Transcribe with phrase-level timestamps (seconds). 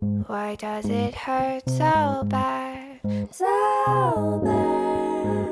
[0.00, 3.00] Why does it hurt so bad?
[3.32, 5.48] So bad.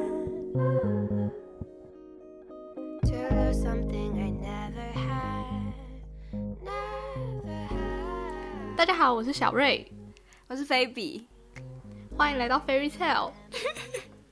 [3.07, 5.75] To lose something I never had.
[6.63, 8.77] Never had.
[8.77, 9.85] 大家好，我是小瑞，
[10.47, 11.27] 我是菲比，
[12.17, 13.33] 欢迎来到 Fairy Tale。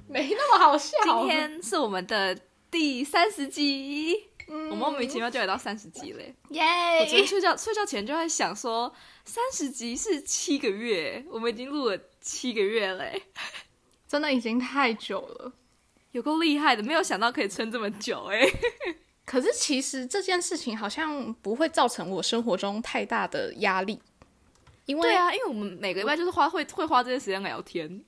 [0.07, 0.97] 没那么好笑。
[1.03, 2.39] 今天是我们的
[2.71, 6.35] 第三十集，我莫名其妙就来到三十集嘞。
[6.51, 6.63] 耶！
[7.01, 8.93] 我昨天睡觉睡觉前就在想说，
[9.25, 13.23] 三十集是七个月，我们已经录了七个月嘞，
[14.07, 15.53] 真的已经太久了。
[16.13, 18.47] 有够厉害的，没有想到可以撑这么久哎。
[19.27, 24.01] 可是其实这件事情好像不会造成我生活中太大的压力，
[24.85, 28.05] 因为对啊，因为我们每个礼拜就是花会会花这些时间聊天。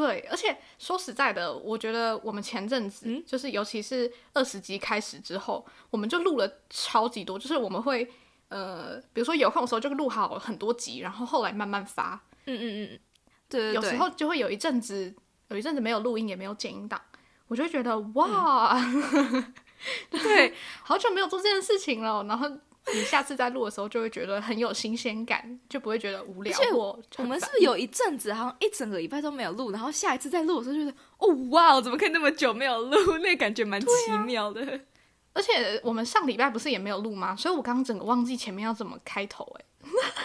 [0.00, 3.22] 对，而且说实在的，我觉得我们前阵子、嗯？
[3.24, 8.10] 就是尤其是二十集开始之后，我们就录了超级多，就是我们会
[8.48, 13.00] 呃，比如说有空的时候就录好很多集，然后后来慢慢发，嗯嗯嗯，
[13.48, 15.14] 对对对，有时候就会有一阵子
[15.50, 17.00] 有一阵子没有录音，也没有剪音档，
[17.46, 18.76] 我就会觉得哇
[20.10, 22.50] 对，好久没有做这件事情了，然后。
[22.92, 33.18] 你下次再录的时候，就会觉得很有新鲜感，就不会觉得无聊而且我我们是不是有一阵子好像一整个礼拜都没有录，然后下一次再录的时候，觉得哦哇，怎么可以那么久没有录？
[33.18, 33.88] 那感觉蛮奇
[34.26, 34.80] 妙的。
[35.32, 37.34] 而且我们上礼拜不是也没有录吗？
[37.34, 39.64] 所以我刚刚整个忘记前面要怎么开头、欸，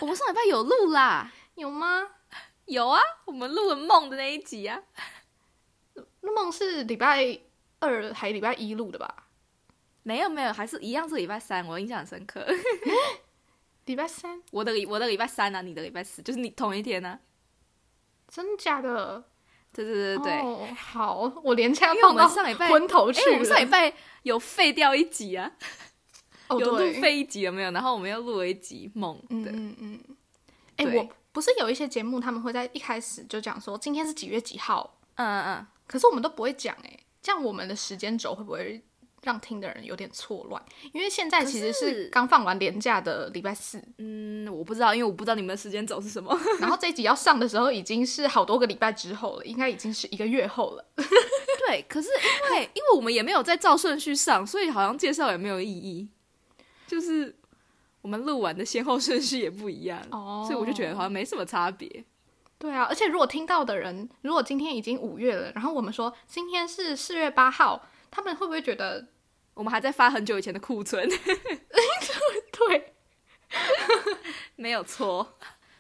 [0.02, 2.08] 我们上礼拜有录啦， 有吗？
[2.66, 4.80] 有啊，我们录了梦的那一集啊。
[6.22, 7.40] 那梦是礼拜
[7.80, 9.29] 二还礼拜一录的吧？
[10.10, 12.44] 没有没有，还是一样是礼拜三，我印象很深刻。
[13.86, 17.20] 礼拜三，我的礼我的礼拜三啊，你的礼拜四，就是你同一天呢、啊。
[18.28, 19.24] 真假的？
[19.72, 23.66] 对对对对好，我连这样因为我放到们上礼拜昏头去哎、我们上礼。
[23.66, 23.94] 拜
[24.24, 25.52] 有废掉一集啊，
[26.48, 27.70] 哦，有录，废一集有没有？
[27.70, 30.00] 然后我们又录了一集梦嗯的，嗯嗯。
[30.78, 38.84] 哎、对我不是有一些节目，他们会在一开始就讲说今天是几月几号，嗯嗯嗯，可是我们都不会讲，哎，这样我们的时间轴会不会
[39.24, 40.62] 让听的人有点错乱？
[40.94, 46.38] 因为现在其实是是刚放完年假的礼拜四，嗯，我不知道，因为我不知道你们的时间轴是什么。
[46.60, 50.86] 然后这一集要上的时候已经是好多个礼拜之后了，应该已经是一个月后了。
[51.68, 52.08] 对，可是
[52.50, 56.08] 因为因为我们也没有在照顺序上，所以好像介绍也没有意义。
[56.88, 57.36] 就是
[58.02, 62.04] 我们录完的先后顺序也不一样，哦所以我就觉得好像没什么差别。
[62.58, 69.08] 对啊，而且如果听到的人，如果今天已经五月了，然后我们说今天是四月八号，他们会不会觉得
[69.54, 72.94] 我们还在发很久以前的库存， 对？
[74.56, 75.34] 没有错。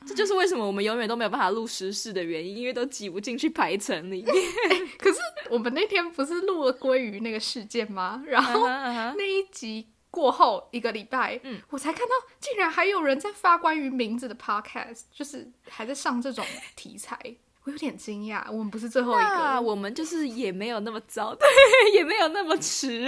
[0.07, 4.33] 这就是为什么我们永远都没有办法录时事的原因，因为都挤不进去排程里面。
[4.97, 5.19] 可是
[5.49, 8.23] 我们那天不是录了鲑鱼那个事件吗？
[8.25, 16.45] 然后那一集过后一个礼拜，嗯我才看到竟然还有人在发关于名字的 podcast，就是还在上这种
[16.77, 17.19] 题材，
[17.63, 18.45] 我有点惊讶。
[18.51, 21.47] 我们不是最后一个，那我们就是也没有那么糟， 对，
[21.93, 23.07] 也没有那么迟，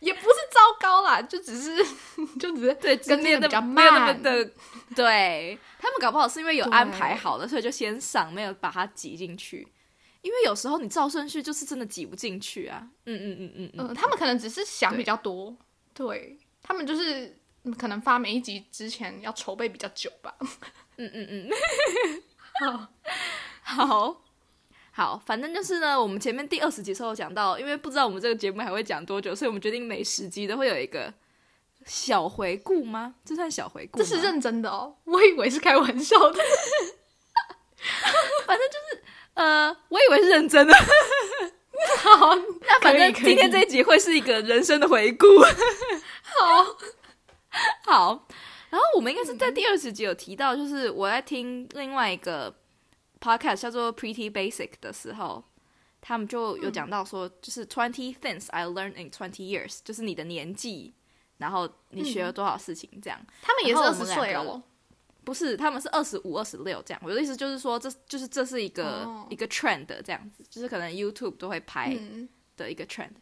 [0.00, 1.76] 也不是糟糕啦，就只是
[2.38, 4.50] 就只是对，跟没有那那个比较慢的，
[4.96, 9.68] 对他们搞不好是因为有安排好了，所以就先上，没有把它挤进去。
[10.22, 12.82] 因为有时候你照顺序就是真的挤不进去啊。
[13.04, 15.54] 嗯嗯嗯嗯嗯，嗯，他们可能只是想比较多，
[15.92, 20.34] 对他们就是嗯可能发每一集之前要筹备比较久吧。
[20.96, 21.50] 嗯嗯嗯，
[22.60, 22.88] 好
[23.62, 24.16] 好，
[24.92, 31.12] 好反正就是呢，我们前面第二十集的时候有讲到，因为不知道我们这个节目还会讲多久，所以我们决定每十集都会有一个
[31.84, 33.14] 小回顾吗？
[33.24, 34.04] 这算小回顾吗？
[34.04, 36.38] 这是认真的哦，我以为是开玩笑的。
[38.46, 39.02] 反正就是
[39.34, 40.72] 呃，我以为是认真的。
[41.98, 45.26] 好，那反正今天这一集会是一个人生的回顾。
[46.22, 46.76] 好，
[47.84, 48.26] 好，
[48.74, 52.52] 然后我们应该是在第二十集有提到，就是我在听另外一个
[53.20, 55.44] podcast 叫做 Pretty Basic 的时候，
[56.00, 60.92] 他们就有讲到说，就是 twenty things I learned in twenty years，就是你的年纪，
[61.38, 63.24] 然后你学了多少事情这样。
[63.42, 64.60] 他们也是二十岁哦。
[65.22, 67.00] 不是，他们是二十五、二十六这样。
[67.04, 73.12] 我的意思就是说，这就是这是一个、哦一个 trend 这样子，就是可能 YouTube 都会拍嗯，的一个 trend。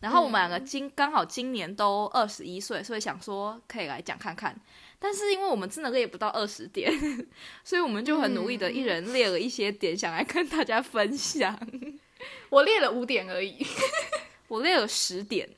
[0.00, 4.58] 然后我们两个今刚好今年都二十一岁，所以想说可以来讲看看。
[5.02, 6.92] 但是因为我们真的列不到二十点，
[7.64, 11.58] 所以我们就很努力的，嗯一人列了一些点，想来跟大家分享。
[12.48, 13.66] 我列了五点而已。
[14.46, 15.48] 我列了十点，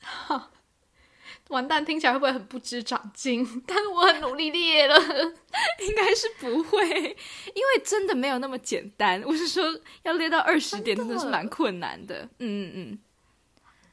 [0.00, 0.50] 好
[1.48, 3.62] 完蛋，听起来会不会很不知长进？
[3.66, 4.96] 但是我很努力列了。
[5.80, 9.22] 应该是不会，因为真的没有那么简单。
[9.24, 9.62] 我是说，
[10.02, 12.22] 要列到二十点真的是蛮困难的。
[12.38, 12.98] 嗯嗯嗯，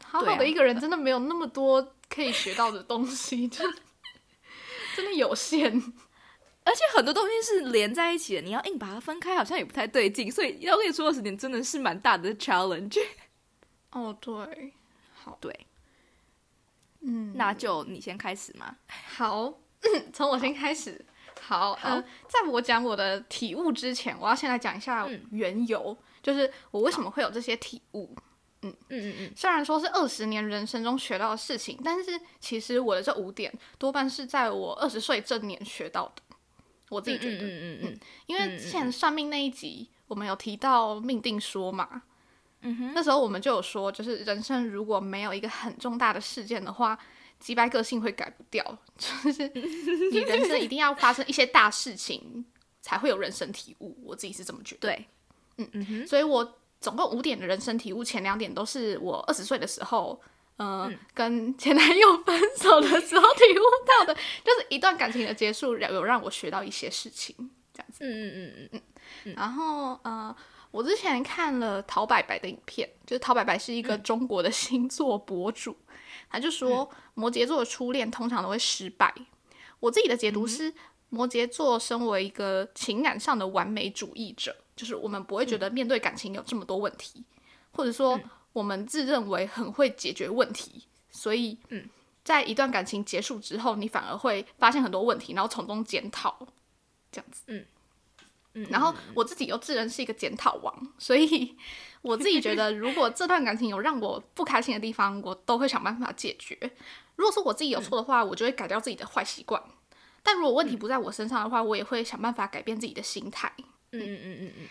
[0.04, 3.66] 好好的一个人真的没有那么多可以学到的东西，就
[4.95, 5.72] 真的有限。
[6.66, 10.31] 而且很多东西是连在一起的，你要硬把它分开，好像也不太对劲。
[10.31, 13.01] 所以要跟你说二十年真的是蛮大的 challenge。
[13.92, 14.74] 哦，对，
[15.13, 15.68] 好，对，
[17.01, 18.78] 嗯，那就你先开始嘛。
[18.88, 19.54] 好，
[20.13, 21.06] 从我先开始。
[21.42, 28.16] 好，好呃，在我讲我的体悟之前，我要先来讲一下嗯缘由，就是我为什么会有这些体悟。
[28.63, 36.21] 嗯嗯嗯，虽然说是二十年人生中学到的事情，但是其实我的这五点多半是在我二十岁这年学到的。
[36.89, 42.04] 我自己觉得，嗯嗯嗯因为之前算命那一集，我们有提到命定说嘛，
[42.62, 47.00] 嗯哼，那时候我们就有说，就是人生如果没有一个很重大的事件的话，
[47.39, 48.63] 击败个性会改不掉，
[48.95, 49.48] 就是
[50.12, 52.45] 你人生一定要发生一些大事情，
[52.81, 53.98] 才会有人生体悟。
[54.04, 54.81] 我自己是这么觉得。
[54.81, 55.06] 对，
[55.57, 60.22] 嗯嗯哼，所以我总共五点的人生体悟，前两点都是我二十岁的时候，
[60.58, 67.34] 呃，跟前男友分手的 时候体悟到的，就是一段感情的结束，有让我学到一些事情，
[67.74, 68.00] 这样子。
[68.02, 68.82] 嗯嗯嗯
[69.24, 70.36] 嗯然后呃，
[70.72, 75.78] 我之前看了陶白白的影片，就是陶白白是一个中国的星座博主，
[76.30, 79.14] 他就说摩羯座的初恋通常都会失败。
[79.80, 80.74] 我自己的解读是，
[81.10, 87.24] 摩羯座身为一个情感上的完美主义者，就是我们不会觉得面对感情有这么多问题，
[87.72, 88.20] 或者说
[88.54, 91.90] 我们自认为很会解决问题，所以嗯。
[92.24, 96.48] 在一段感情结束之后，你反而会发现很多问题，然后从中检讨，
[97.12, 97.44] 这样子。
[98.54, 101.54] 嗯，然后我自己又自认是一个检讨王，所以
[102.02, 106.58] 我自己觉得，如果这段感情有让我不开心的地方，我都会想办法解决。
[107.18, 109.62] 如果说我自己有错的话，我就会改掉自己的坏习惯；
[110.24, 113.52] 但如果问题不在我身上的话，我也会想办法改变自己的心态。
[114.00, 114.51] 嗯嗯嗯嗯。
[114.57, 114.68] 嗯，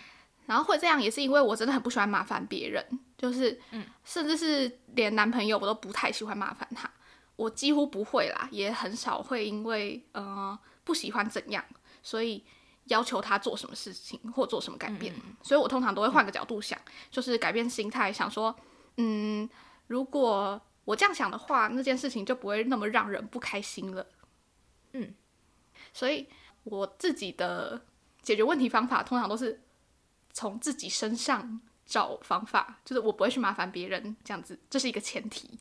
[0.46, 2.84] 然后会这样，也是因为我真的很不喜欢麻烦别人，
[3.16, 6.90] 就是嗯，甚至是连男朋友我都不太喜欢麻烦他，
[7.36, 11.64] 我几乎不会啦，也很少会因为呃不喜欢怎样，
[12.02, 12.44] 所以
[12.86, 16.78] 要求他做什么事情或做什么改变，所以我通常都会换个角度想，
[17.10, 18.54] 就是改变心态，想说，
[18.96, 19.48] 嗯，
[19.86, 24.04] 如果我这样想的话，那件事情就不会那么让人不开心了，
[24.92, 25.14] 嗯，
[25.92, 26.26] 所以
[26.64, 27.80] 我自己的
[28.22, 29.60] 解决问题方法通常都是
[30.32, 35.58] 从自己身上找方法，就是我不会去麻烦别人，这样子，这是一个前提。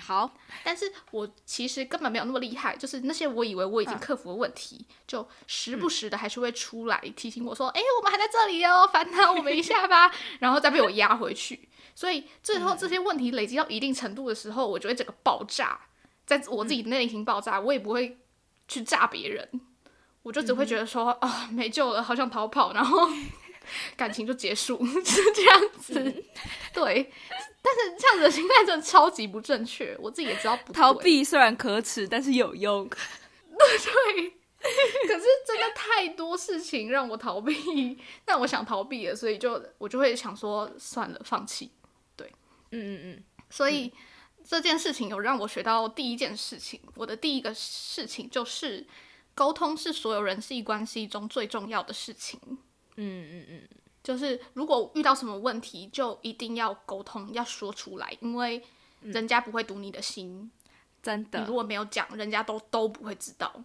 [0.00, 11.68] 好，但是我其实根本没有那么厉害，就是那些我以为我已经克服的问题，就时不时的还是会出来提醒我说：“哎、我们还在这里哦，烦恼我们一下吧。” 然后再被我压回去。
[11.96, 15.80] 所以最后这些问题累积到一定程度的时候，我就会整个爆炸，
[16.24, 18.20] 在我自己内心爆炸，我也不会
[18.68, 19.50] 去炸别人，
[20.28, 23.08] 我就只会觉得说：“啊、没救了，好想逃跑。”然后
[23.96, 25.94] 感情就结束， 是这样子。
[26.74, 27.10] 对，
[27.62, 30.92] 但是这样子的心态真的超级不正确，我自己也知道不逃。
[30.92, 32.86] 避虽然可耻，但是有用。
[32.86, 32.96] 对，
[35.08, 41.70] 可是真的太多事情让我逃避，但我想逃避了，所以就我就会想说算了，放弃。
[42.16, 42.30] 对
[42.72, 43.90] 嗯嗯所以、
[44.46, 48.86] 这件事情有让我学到第一件事情，我的第一个事情就是
[49.38, 52.40] 沟通是所有人际关系中最重要的事情。
[52.96, 53.68] 嗯嗯嗯
[54.02, 58.60] 就是如果遇到什么问题，就一定要沟通，要说出来，因为
[59.00, 60.50] 人家不会读你的心，
[61.00, 63.62] 真的你如果没有讲，人家都都不会知道。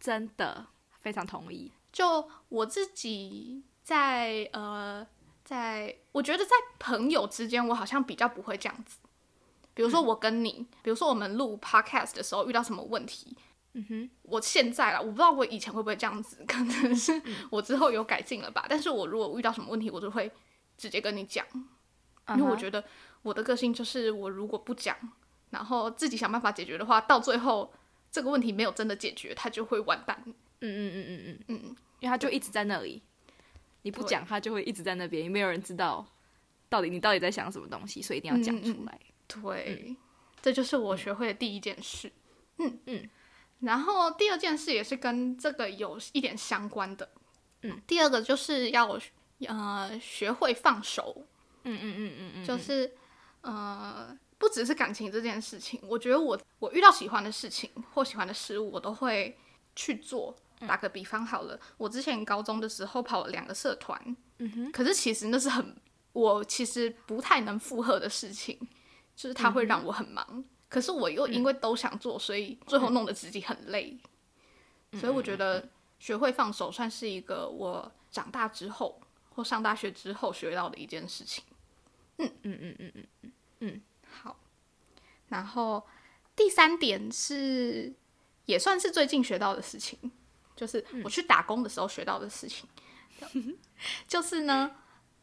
[0.00, 0.66] 真的
[1.00, 1.70] 非常同意。
[1.92, 5.06] 就我自己在呃，
[5.44, 8.98] 在我觉得在朋友之间，我好像比较不会这样子。
[9.74, 13.36] 比如说我跟你，比如说我们录 podcast 的时候遇到什么问题，
[13.74, 18.64] 嗯哼，我现在啦，我不知道我以前会不会这样子， 可能是我之后有改进了吧。
[18.68, 20.30] 但是我如果遇到什么问题，我就会
[20.78, 21.44] 直接跟你讲，
[22.30, 22.82] 因为我觉得
[23.22, 24.96] 我的个性就是，我如果不讲，
[25.50, 27.72] 然后自己想办法解决的话，到最后
[28.10, 30.22] 这个问题没有真的解决，它就会完蛋。
[30.26, 31.56] 嗯嗯嗯嗯嗯，嗯，
[32.00, 33.02] 因为他就一直在那里，
[33.82, 36.06] 你不讲，他就会一直在那边，也没有人知道
[36.68, 38.98] 到底你到底在想什么东西，所以一定要讲出来。
[39.26, 39.96] 对，
[40.40, 42.10] 这就是我学会的第一件事。
[42.58, 43.10] 嗯嗯，
[43.60, 47.08] 然后第二件事也是跟这个有一点相关的。
[47.62, 48.98] 嗯，第二个就是要
[49.46, 51.24] 呃学会放手，
[51.62, 52.92] 嗯嗯嗯嗯嗯，就是
[53.40, 59.36] 呃不只是感情这件事情，我觉得我我遇到喜欢的事情或喜欢的事物，我都会
[59.74, 60.36] 去做。
[60.68, 65.76] 打个比方好了，我之前高中的时候跑了两个社团，嗯哼，可是其实那是很
[66.12, 68.58] 我其实不太能负荷的事情，
[69.14, 70.42] 就是它会让我很忙。
[70.68, 73.98] 可是我又因为都想做，所以最后弄得自己很累。
[74.98, 75.68] 所以我觉得
[75.98, 81.42] 学会放手算是一个我长大之后或上大学之后学到的一件事情。
[82.18, 82.30] 嗯。
[82.42, 84.36] 嗯嗯嗯嗯嗯，好，
[85.28, 85.84] 然后
[86.36, 87.92] 第三点是
[88.44, 89.98] 也算是最近学到的事情，
[90.54, 92.68] 就是我去打工的时候学到的事情，
[94.06, 94.76] 就是呢，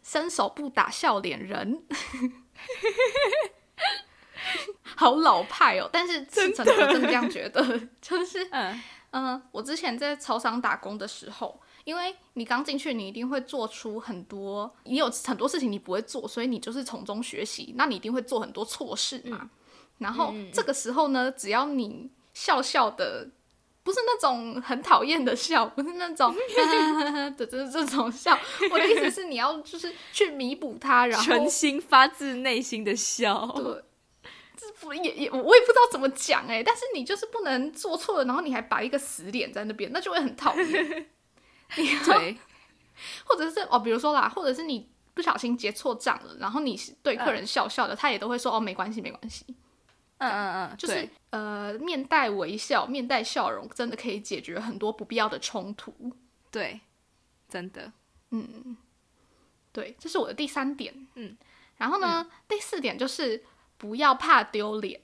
[0.04, 1.86] 伸手不打笑脸人，
[4.96, 7.62] 好老派哦，但是是真的，我真的这样觉得，
[8.02, 8.82] 就是嗯。
[9.14, 19.50] 嗯，我之前在超商打工的时候，因为你刚进去，你一定会做出很多，你有很多事情你不会做，所以你就是从中学习，那你一定会做很多错事嘛。
[19.98, 23.28] 然后这个时候呢，只要你笑笑的，
[23.84, 26.34] 不是那种很讨厌的笑，不是那种
[27.36, 28.40] 的这这种笑，
[28.72, 33.46] 我的意思是你要就是去弥补它，然后纯心发自内心的笑。
[33.58, 33.84] 对，
[34.62, 41.10] 这不也也我也不知道怎么讲哎、但是你就是不能做错了，然后你还摆一个死脸在那边，那就会很讨厌。
[41.78, 42.38] 你对，
[43.26, 49.46] 或者是哦，比如说啦，或者是你不小心结错账了，然后你是对客人笑笑的，他也都会说哦没关系没关系，
[50.20, 55.92] 嗯嗯嗯，就是呃面带微笑、面带笑容，真的可以解决很多不必要的冲突。
[56.52, 56.82] 对，
[57.50, 57.92] 真的，
[58.30, 58.78] 嗯
[59.72, 61.08] 对，这是我的第三点。
[61.16, 61.36] 嗯，
[61.78, 63.44] 然后呢，第四点就是
[63.82, 65.02] 不要怕丢脸。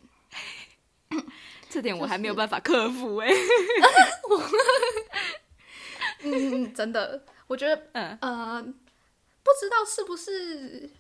[1.68, 3.28] 这点我还没有办法克服哎。
[6.22, 10.92] 嗯，真的，我觉得嗯呃，不知道是不是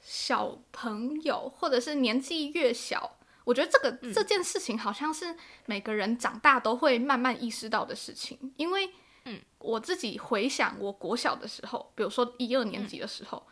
[0.00, 8.54] 小朋友，或者是年纪越小，我觉得这个、这件事情好像是每个人长大都会慢慢意识到的事情。
[8.56, 8.90] 因为，
[9.26, 13.46] 嗯，我自己回想我国小的时候，比如说一二年级的时候，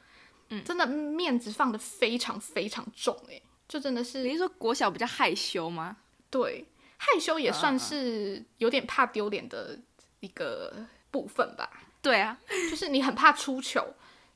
[0.49, 5.97] 嗯，真的面子放的非常非常重、欸，就真的是你是说国小比较害羞吗？
[6.31, 9.79] 对害羞也嗯算是有点怕丢脸的
[10.21, 10.73] 一个
[11.11, 11.71] 部分吧。
[12.03, 12.39] 对啊，
[12.71, 13.85] 就是你很怕出糗，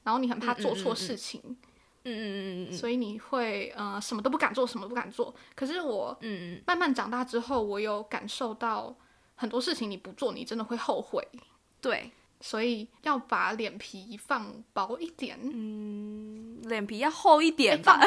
[0.03, 5.33] 然后你很怕做错事情，嗯嗯嗯嗯嗯所以你会呃什么都不敢做，什么都不敢做。
[5.55, 8.97] 可是我嗯嗯，慢慢长大之后，我有感受到
[9.37, 11.27] 很多事情你不做，你真的会后悔。
[11.81, 12.11] 对，
[12.41, 18.07] 所以要把脸皮放薄一点，嗯脸皮要厚一点放吧。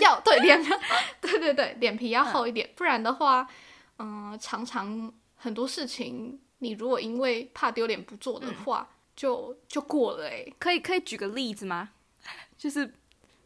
[0.00, 0.62] 要对 脸，
[1.20, 3.48] 对对对，脸皮要厚一点，不然的话，
[3.98, 11.90] 嗯、常常很多事情，你如果因为怕丢脸不做的话，就就过了哎、可以可以举个例子吗？
[12.56, 12.92] 就是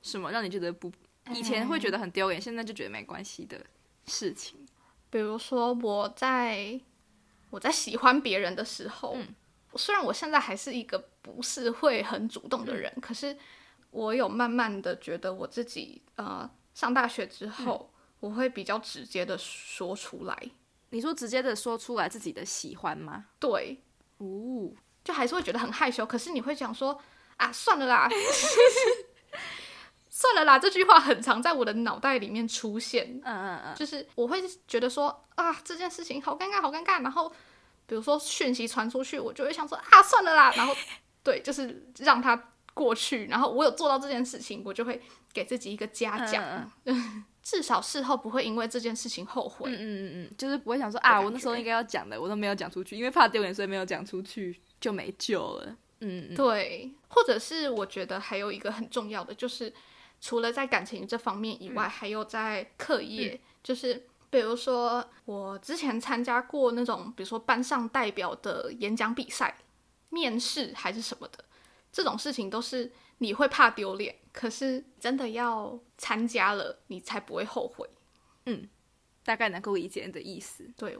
[0.02, 0.92] 什么让你觉得不
[1.32, 3.58] 以前会觉得很丢脸，现在就觉得没关系的
[4.06, 4.56] 事情？
[5.08, 6.78] 比如说我在
[7.50, 9.34] 我在喜欢别人的时候，嗯
[9.76, 13.36] 虽然我现在还是一个不是会很主动的人，可是
[13.90, 20.50] 我有慢慢的觉得我自己呃上大学之后，我会比较直接的说出来，
[20.90, 23.26] 你说直接的说出来自己的喜欢吗？
[23.38, 23.82] 对，
[24.18, 24.70] 哦，
[25.04, 27.00] 就还是会觉得很害羞，可是你会讲说
[27.36, 28.08] 啊算了啦。
[30.08, 37.30] 算了啦，这句话很常在我的脑袋里面出现，嗯嗯嗯，就是我会觉得说啊这件事情好尴尬好尴尬，然后
[37.86, 40.74] 比如说讯息传出去，我就会想说啊算了啦， 然后
[41.22, 45.00] 对，就是让它过去，然后我有做到这件事情，我就会
[45.32, 49.70] 给自己一个嘉奖，嗯至少事后不会因为这件事情后悔。
[49.70, 55.76] 嗯嗯嗯嗯，就是不会想说啊，我那时候应该要讲的，我都没有讲出去，因为怕丢脸，所以没有讲出去，就没救了。
[56.00, 59.72] 嗯嗯对，或者是我觉得还有一个很重要的，就是
[60.20, 64.04] 除了在感情这方面以外，还有在课业，就是
[64.36, 69.56] 比如说我之前参加过那种，比如说班上代表的演讲比赛、
[70.10, 71.42] 面试还是什么的，
[71.90, 77.88] 这种事情都是你会怕丢脸，可是真的要参加了，你才不会后悔。
[78.44, 78.68] 嗯
[79.24, 80.70] 大概能够理解你的意思。
[80.76, 80.98] 对，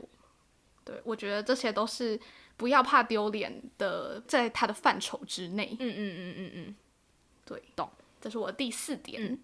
[0.83, 2.19] 对，我觉得这些都是
[2.57, 5.77] 不要怕丢脸的，在它的范畴之内。
[5.79, 6.77] 嗯嗯嗯嗯嗯，
[7.45, 7.91] 对，懂。
[8.19, 9.23] 这是我第四点。
[9.23, 9.39] 嗯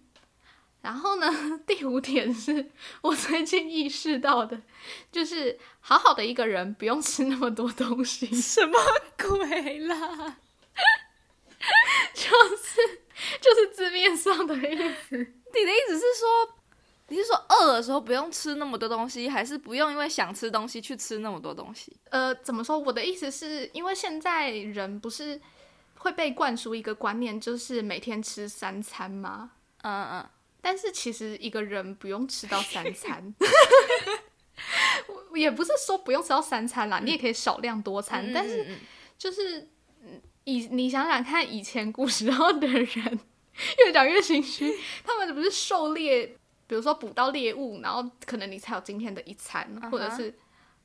[0.83, 1.27] 然后呢，
[1.65, 2.69] 第五点是
[3.01, 4.61] 我最近意识到的，
[5.09, 8.77] 就是好好的一个人不用吃那么多东西，什么
[9.17, 10.37] 鬼啦？
[12.13, 13.01] 就是
[13.39, 15.15] 就是字面上的意思。
[15.15, 16.55] 你的意思是说，
[17.07, 21.95] 你是说饿的时候不用吃那么多东西，还是不用因为想吃东西去吃那么多东西？
[22.09, 22.77] 呃，怎么说？
[22.77, 25.39] 我的意思是因为现在人不是
[25.99, 29.51] 会被灌输一个观念，就是每天吃三餐吗？
[29.83, 30.29] 嗯嗯
[30.65, 33.35] 但是其实一个人不用吃到三餐，
[35.29, 38.65] 我也不是说不用吃到三餐啦，你也可以少量多餐，嗯，但是
[39.17, 39.67] 就是
[40.03, 43.19] 嗯以你想想看，以前古时候的人
[43.79, 46.27] 越讲越心虚，他们不是狩猎，
[46.65, 50.33] 比如说捕到猎物，然后可能你才有今天的一餐，或者是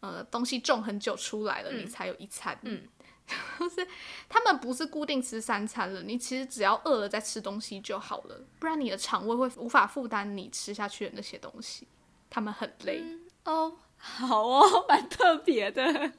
[0.01, 2.59] 呃东西种很久出来了，你才有一餐。
[2.63, 2.83] 嗯，
[3.59, 3.87] 就是
[4.29, 11.87] 他们不是固定吃三餐了，你其实只要饿了再吃东西就好了，不然你的肠胃会无法负担你吃下去的那些东西，
[12.31, 13.03] 他们很累。
[13.45, 16.13] 哦，好哦， 蛮特别的。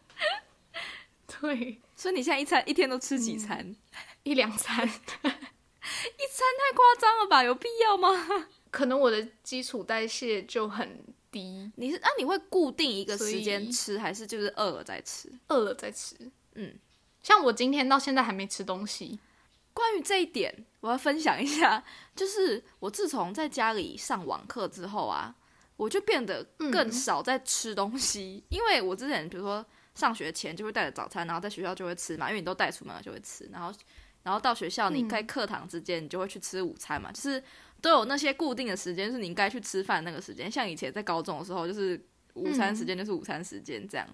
[1.41, 3.75] 对，所以你现在一餐一天都吃几餐？
[4.23, 7.43] 一两餐， 一餐太夸张了吧？
[7.43, 8.09] 有必要吗？
[8.71, 12.09] 可能我的基础代谢就很低，你是啊？
[12.17, 15.31] 你会固定一个时间吃，还是就是饿了再吃？
[15.47, 16.15] 饿了再吃。
[16.55, 16.77] 嗯，
[17.21, 19.19] 像我今天到现在还没吃东西，
[19.73, 21.83] 关于这一点，我要分享一下，
[22.15, 25.35] 就是我自从在家里上网课之后啊，
[25.77, 33.73] 我就变得更嗯少在吃东西，因为我之前比如说上学前就会带着早餐，然后在学校就会吃嘛，因为你都带出门了就会吃，然后
[34.23, 35.09] 然后到学校你嗯。
[35.09, 37.41] 在课堂之间你就会去吃午餐嘛，就是
[37.81, 42.01] 都有那些固定的时间，是你应该去吃饭那个时间，像以前在高中的时候，就是
[42.33, 44.07] 午餐时间就是午餐时间这样。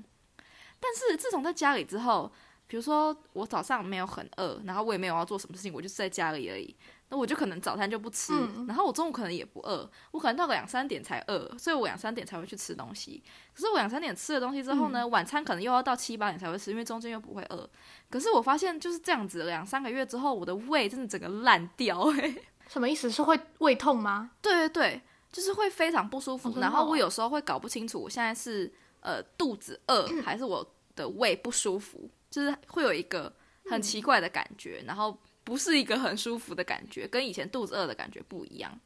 [0.79, 2.31] 但是自从在家里之后，
[2.67, 6.75] 比如说我早上没有很饿，然后我也没有要做什么事情，我就是在家里而已。
[7.07, 13.23] 那我就可能早餐就不吃，嗯然后我中午可能也不饿，我可能到个两三点才饿，所以我两三点才会去吃东西。
[13.53, 17.69] 可是我两三点吃了东西之后呢，晚餐可能又要到七八点才会吃，因为中间又不会饿。
[18.09, 23.11] 可是我发现就是这样子，两三个月之后，我的胃真的整个烂掉、欸，什么意思？
[23.11, 24.31] 是会胃痛吗？
[24.41, 26.49] 对对对，就是会非常不舒服。
[26.49, 33.71] 哦然后我哦有时候会搞不清楚，我现在是呃肚子饿嗯 还是我的胃不舒服，就是会有一个嗯。
[33.71, 38.79] 很奇怪的感觉，然后不是一个很舒服的感觉，跟以前肚子饿的感觉不一样。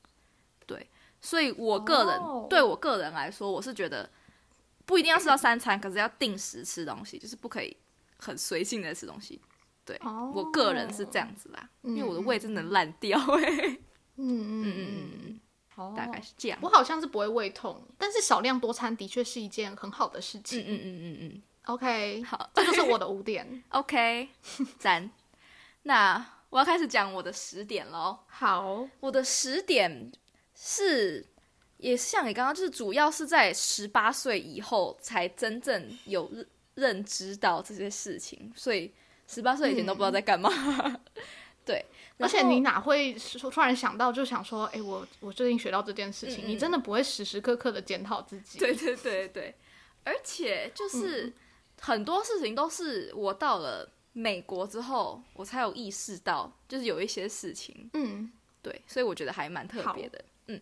[0.66, 0.90] 对，
[1.20, 2.48] 所以我个人、哦。
[2.50, 4.10] 对我个人来说，我是觉得
[4.86, 7.76] 不一定要吃到三餐，可是要定时吃东西，就是不可以
[8.18, 9.42] 很随性的吃东西。
[9.84, 10.32] 对、哦。
[10.34, 13.68] 我个人是这样子啦，因为我的胃真的烂掉、欸，
[14.16, 15.40] 嗯嗯嗯嗯。
[15.96, 16.60] 大概是这样。
[16.62, 20.62] 我好像是不会胃痛，但是少量多餐的确是一件很好的事情。
[20.62, 23.64] 嗯嗯嗯嗯嗯，OK，好这就是我的五点。
[23.70, 24.30] OK，
[24.80, 25.08] 赞。
[25.84, 28.18] 那我要开始讲我的十点喽。
[28.28, 30.12] 好，我的十点
[30.56, 31.24] 是，
[31.78, 38.92] 也是像你刚刚，就是主要是在十八岁以后才真正有认认知到这些事情，所以
[39.28, 40.50] 十八岁以前都不知道在干嘛。
[41.64, 41.86] 对，
[42.18, 48.58] 而且你哪会说突然想到就想说，哎、我我最近学到这件事情，嗯嗯你真的不会时时刻刻的检讨自己。
[48.58, 49.56] 对对对对，
[50.04, 51.32] 而且就是
[51.82, 60.60] 很多事情都是我到了美国之后，我才有意识到，就是有一些事情，嗯，对，所以我觉得还蛮特别的，嗯。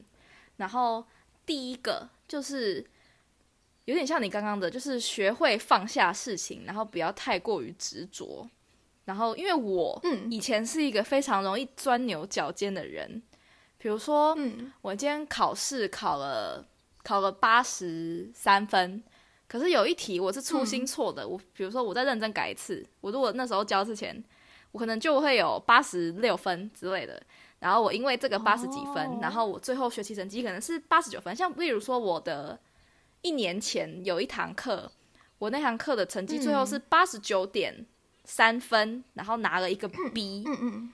[0.58, 1.06] 然后
[1.46, 2.86] 第一个就是
[3.86, 8.48] 有点像你刚刚的，就是学会放下事情，然后不要太过于执着。
[9.06, 10.30] 然后因为我嗯。
[10.32, 13.22] 以前是一个非常容易钻牛角尖的人，
[13.78, 14.72] 比如说，嗯。
[14.82, 16.68] 我今天考试考了
[17.04, 19.02] 考了八十三分，
[19.48, 24.24] 可是有一题我是粗心错的，我比如说我再认真改一次，我如果那时候交之前，
[24.72, 27.22] 我可能就会有八十六分之类的。
[27.60, 31.36] 然后我因为这个八十几分，哦然后我最后学习成绩可能是八十九分。
[31.36, 32.60] 像例如说我的
[33.22, 34.92] 一年前有一堂课，
[35.40, 37.86] 我那堂课的成绩最后是八十九点
[38.26, 40.92] 三分，然后拿了一个 B，、嗯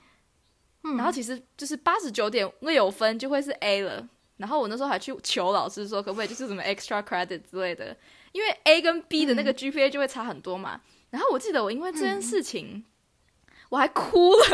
[0.83, 4.07] 嗯，然后其实就是八十九点六分就会是 A 了。
[4.37, 7.95] 然后我那时候还去求老师说，可不可以就是什么 extra credit 之类的，
[8.33, 10.81] 因为 A 跟 B 的那个 GPA 就会差很多嘛。
[11.09, 12.83] 然后我记得我因为这件事情，
[13.69, 14.45] 我还哭了，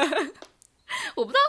[1.15, 1.39] 我不知道，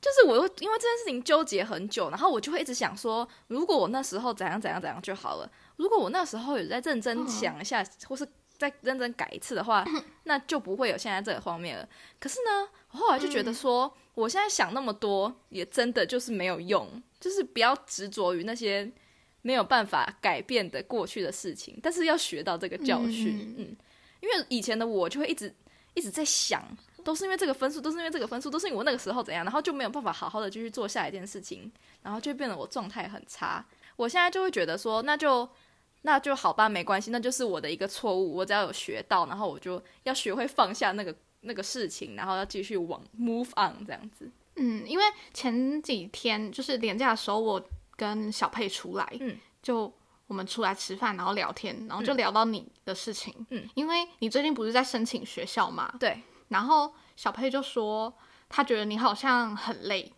[0.00, 5.50] 就是我因为这件事情纠结很久，然后我就会一直想说，如果我那时候怎样怎样怎样就好了。
[5.76, 9.84] 如果我那时候有在认真想一下，或是再认真改一次的话，
[10.24, 11.86] 那就不会有现在这个画面了。
[12.18, 18.90] 可是呢，我后来就觉得说，我现在想那么多，也真的就是没有用，就是不要执着于那些
[19.46, 23.38] 没有办法改变的过去的事情，但是要学到这个教训。
[23.38, 23.76] 嗯嗯
[24.20, 25.54] 因为以前的我就会一直
[25.94, 26.60] 一直在想，
[27.04, 31.70] 都是因为这个分数，都是因为这个分数，都是因为我那个时候怎样，然后就没有办法好好的继续做下一件事情，
[32.02, 33.64] 然后就变得我状态很差。
[33.94, 35.48] 我现在就会觉得说，那就
[36.02, 44.28] 那就好吧，没关系，那就是我的一个错误，我只要有学到，然后我就要学会放下那个那个事情，然后要继续往 move on 这样子。
[44.56, 47.62] 嗯，因为前几天就是年假的时候，我
[47.96, 49.92] 跟小佩出来，嗯，就
[50.26, 58.12] 我们出来吃饭，然后聊天，然后就聊到你的事情，嗯，因为你最近不是在申请学校嘛，对，然后小佩就说，
[58.48, 60.12] 他觉得你好像很累，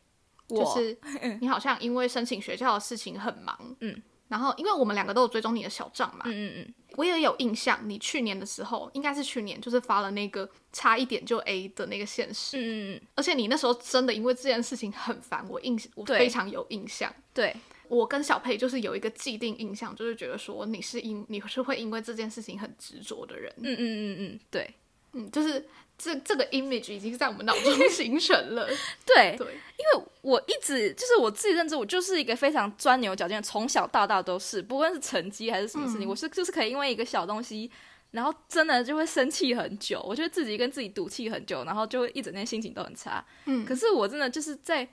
[0.48, 0.98] 就是
[1.40, 17.12] 你好像因为申请学校的事情很忙，嗯，然后因为我们两个都有追踪你的小账嘛，嗯嗯嗯，我也有印象，你去年的时候应该是去年，就是发了那个差一点就 A 的那个现实，嗯嗯嗯，而且你那时候真的因为这件事情很烦，我印我非常有印象。
[17.38, 17.54] 对，
[17.86, 24.74] 我跟小佩就是有一个既定印象，就是觉得说你是因你是会因为这件事情很执着的人，嗯嗯嗯嗯，对
[25.12, 25.64] 嗯，就是
[25.96, 28.66] 这这个 image 已经在我们脑中 形成了。
[29.06, 36.08] 对，对，因为我一直就是我自己认知，我就是一个非常钻牛角尖，从小到大都是，不论是成绩还是什么事情，嗯。
[36.08, 37.70] 我是就是可以因为一个小东西
[38.10, 43.24] 然后真的就会生气很久，我觉得自己跟自己赌气很久，然后就会一整天心情都很差。
[43.44, 43.64] 嗯。
[43.64, 44.86] 可是我真的就是在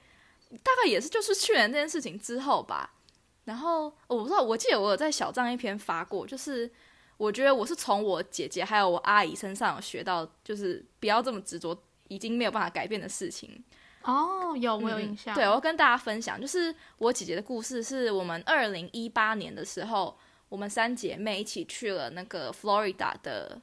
[0.63, 2.93] 大概也是就是去年这件事情之后吧，
[3.45, 6.69] 然后我不知道，我记得我有在小账一篇发过，就是
[7.17, 13.63] 我觉得我是从我姐姐还有我阿姨身上有学到，就是不要这么执着已经没有办法改变的事情。
[14.03, 15.33] 哦，有我有嗯印象。
[15.33, 20.15] 对，我要跟大家分享，就是我姐姐的故事，是我们二零一八年的时候，
[20.47, 23.59] 我们三姐妹一起去了那个 Florida 的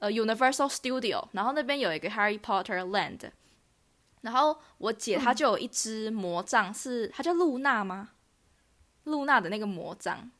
[0.00, 3.30] 呃 Universal Studio，然后那边有一个 Harry Potter Land，
[4.24, 8.08] 然后我姐她就有一只魔杖是，她叫露娜吗？
[9.04, 10.30] 露娜的那个魔杖，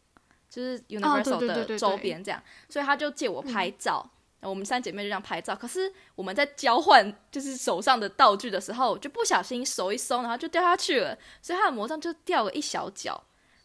[0.48, 4.10] 就是 Universal 的周边这样，所以她就借我拍照。
[4.40, 13.22] 我们三姐妹就这样拍照，可是我们在交换就是手上的道具的时候，就不小心手一松，然后就掉下去了，所以她的魔杖就掉了一小角。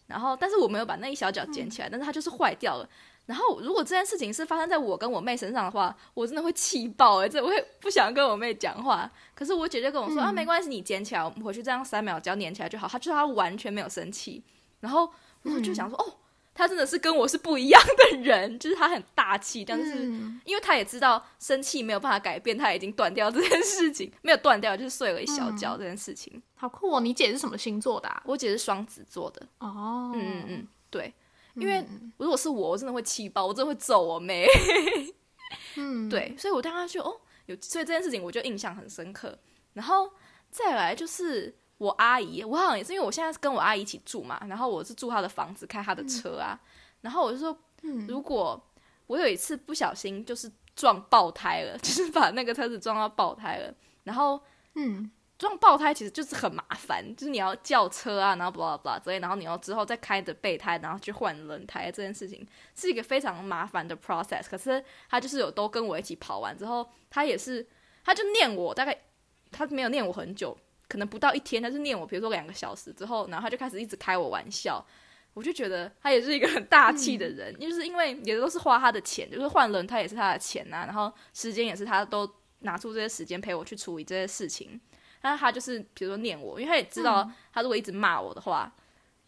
[0.08, 2.90] 然后，但是我没有把那一小角捡起来，但是它就是坏掉了。
[3.30, 9.08] 然后，如果这件事情是发生在我跟我妹身上的话，我真的会气爆哎、这我会不想跟我妹讲话。
[9.36, 12.88] 可是我姐就跟我说、啊，没关系，你捡起来，我们回去这样三秒，只要粘起来就好。
[12.88, 14.44] 她就她完全没有生气。
[14.80, 15.08] 然后
[15.44, 16.18] 我就想说，哦，
[16.56, 17.80] 她真的是跟我是不一样
[18.12, 20.08] 的人，就是她很大气，但是。
[20.08, 26.42] 嗯因为他也知道生气没有办法改变，他已经断掉这件事情， 没有断掉，就是碎了一小角这件事情。
[26.56, 27.00] 好酷哦！
[27.00, 28.24] 你姐是什么星座的、啊？
[28.26, 31.14] 我姐是双子座的，哦，嗯嗯嗯，对，
[31.60, 31.86] 因为
[32.18, 34.46] 如果是我，我真的会气爆，我真的会揍我妹。
[35.76, 39.38] 嗯，对，所以我当时就哦，有，所以这件事情我就印象很深刻。
[39.74, 40.12] 然后
[40.50, 46.60] 再来就是我阿姨，我好像也是因为我现在是跟我阿姨一起住嘛，然后我是住她的房子，开她的车啊，
[47.02, 48.06] 然后我就说，嗯。
[48.08, 48.62] 如果
[49.08, 54.40] 我有一次不小心就是撞爆胎了， 就是把那个车子撞到爆胎了，然后
[54.76, 64.50] 嗯撞爆胎其实就是很麻烦，就是你要叫车啊，然后 blah blah blah 之类，然后你要之后再开着备胎，然后去换轮胎，这件事情是一个非常麻烦的 process。
[64.50, 67.66] 可是他就是有都跟我一起跑完之后，他也是，
[68.04, 68.96] 他就念我大概，
[69.50, 70.56] 他没有念我很久，
[70.90, 74.86] 可能不到一天，他就念我，比如说两个小时之后，然后他就开始一直开我玩笑。
[75.36, 82.30] 我就觉得他也是一个很大气的人，就是因为也都是花他的钱，就是换轮胎也是他的钱呐、然后时间也是他都
[82.62, 84.78] 拿出这些时间陪我去处理这些事情。
[85.22, 88.72] 但是他就是比如说念我，因为他也知道他如果一直骂我的话，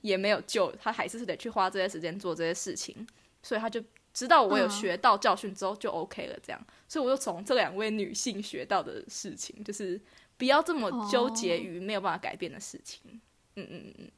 [0.01, 3.05] 也没有救，他还是得去花这些时间做这些事情，
[3.43, 6.65] 所以他就知道我有学到教训之后就 OK 了，这样。
[6.87, 9.99] 所以我就从这两位女性学到的事情，就是
[10.37, 13.21] 不要这么纠结于没有办法改变的事情。
[13.55, 14.11] 嗯嗯嗯嗯，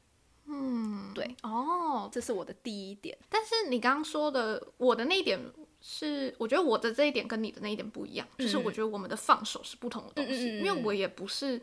[1.08, 2.08] 嗯，对，哦。
[2.12, 3.16] 这是我的第一点。
[3.28, 5.38] 但是你刚刚说的，我的那一点
[5.86, 11.60] 是，我觉得我的这一点跟你的那一点不一样，就是我觉得我们的放手是不同的东西，因为我也不是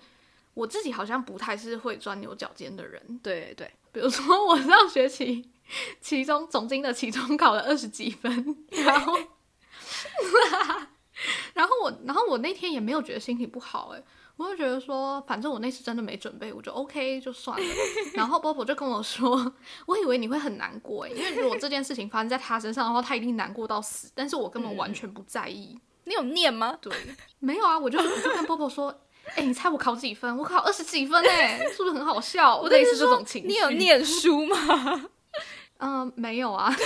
[0.54, 5.50] 我自己好像不太是会钻牛角尖的人，对对，比如说我上学期
[6.02, 9.18] 期中总经的期中考了二十几分，然后
[11.56, 14.04] 然后我然后我那天也没有觉得心情不好、欸，
[14.42, 17.66] 我就觉得说，反正我那次真的没准备，我就 OK 就算了。
[18.14, 19.54] 然后波波就跟我说，
[19.88, 24.12] 我以为你会很难过、诶，因为如果这件事情发生在他身上的话，他一定难过到死。
[24.16, 25.78] 但是我根本完全不在意。
[26.06, 26.78] 你有念吗？
[26.82, 26.92] 对，
[27.40, 28.94] 没有啊，我就我就跟波波说，
[29.36, 30.36] 哎、你猜我考几分？
[30.38, 32.62] 我考二十几分哎、是不是很好笑？
[32.64, 33.70] 类似这种情绪，你有？
[33.72, 35.10] 念书吗？
[35.78, 36.78] 嗯，没有啊，不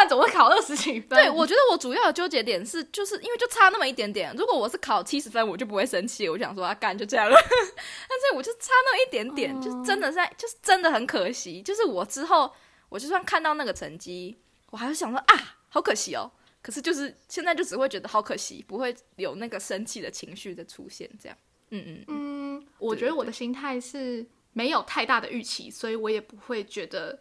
[0.00, 1.10] 然怎么会考二十几分？
[1.10, 4.34] 对，我觉得我主要的纠结点是，就是因为就差那么一点点。
[4.36, 7.36] 如果我是考七十分，我就不会生气，我就想说啊，干就这样了。
[7.46, 11.62] 但是我就差那么一点点，哦就是真的在，就是真的很可惜。
[11.62, 12.52] 就是我之后，
[12.88, 14.36] 我就算看到那个成绩，
[14.70, 16.30] 我还是想说啊，好可惜哦。
[16.62, 21.36] 可是就是现在就只会觉得好可惜，不会有那个生气的情绪的出现，这样。
[21.70, 27.18] 嗯嗯嗯，嗯，我觉得我的心态是没有太大的预期，所以我也不会觉得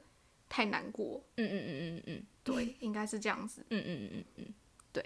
[0.49, 1.23] 太难过。
[1.37, 3.65] 嗯嗯嗯嗯嗯对，应该是这样子。
[3.69, 4.53] 嗯嗯嗯嗯嗯，
[4.91, 5.03] 对。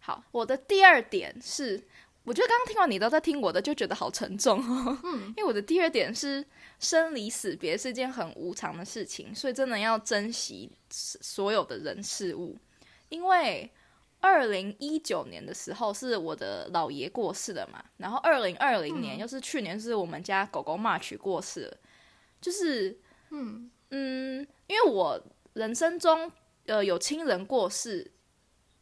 [0.00, 1.82] 好，我的第二点是，
[2.24, 4.98] 我觉得刚刚听完你都在听我的，就觉得好沉重哦。
[5.04, 6.44] 嗯，因为我的第二点是，
[6.78, 12.58] 生离死别是一件很无常的事情，所以真的要珍惜所有的人事物。
[13.08, 13.70] 因为
[14.20, 21.76] 二零一九年的时候是我的姥爷过世了嘛，然后二零二零年、又是去年是我们家狗狗 March 过世了，
[22.40, 22.98] 就是
[23.30, 25.20] 嗯嗯，因为我
[25.52, 26.30] 人生中
[26.66, 28.12] 呃有亲人过世，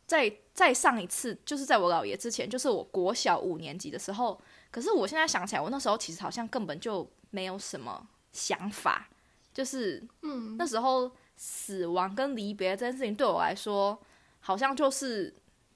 [0.06, 4.40] 在在上一次就是在我姥爷之前，就是我国小五年级的时候。
[4.70, 9.08] 可是我现在想起来，我那时候其实好像根本就没有什么想法，
[9.52, 14.00] 就是嗯那时候死亡跟离别这件事情对我来说，
[14.38, 15.34] 好像就是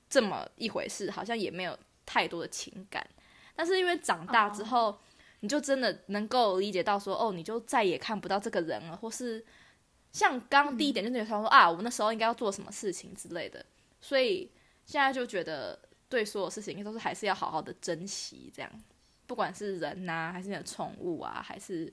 [0.09, 3.05] 这么一回事，好像也没有太多的情感。
[3.57, 4.97] 但是因为长大之后，
[5.41, 9.45] 你就真的能够理解到说，哦，你就再也看不到这个人了，或是
[10.15, 13.67] 像刚刚第一点就是想说、啊，我那时候应该要做什么事情之类的。
[14.01, 14.49] 所以
[14.87, 15.77] 现在就觉得
[16.09, 18.71] 对所有事情都是还是要好好的珍惜，这样，
[19.27, 21.93] 不管是人呐、还是你的宠物啊，还是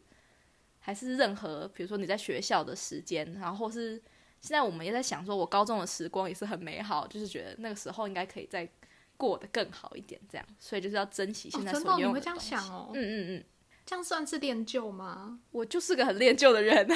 [0.80, 3.94] 还是任何，比如说你在学校的时间，然后是
[4.40, 8.70] 现在我们也在想说，我高中的时光也是很美好，就是觉得那个时候应该可以再
[9.18, 12.50] 过得更好一点，这样，所以就是要珍惜现在所拥有你会这样的东西。
[12.50, 12.92] 想哦？
[12.94, 13.44] 嗯嗯嗯，
[13.84, 15.40] 这样算是练就吗？
[15.50, 16.88] 我就是个很恋旧的人，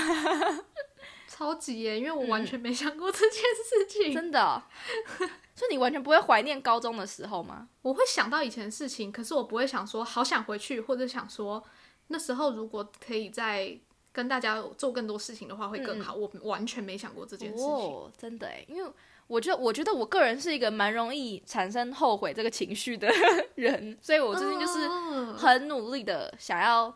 [1.35, 4.13] 超级耶，因为我完全没想过这件事情。
[4.13, 4.63] 真的哦、
[5.53, 7.67] 所以你完全不会怀念高中的时候吗？
[7.81, 11.61] 我会想到以前的事情，可是我不会想说好想回去，或者想说
[12.07, 13.77] 那时候如果可以再
[14.13, 16.15] 跟大家做更多事情的话会更好。
[16.15, 17.67] 我完全没想过这件事情。
[17.67, 18.89] 哦，真的哎，因为
[19.27, 23.11] 我觉得，我觉得我个人是一个蛮容易产生后悔这个情绪的
[23.55, 26.95] 人， 所以我最近就是嗯很努力的想要，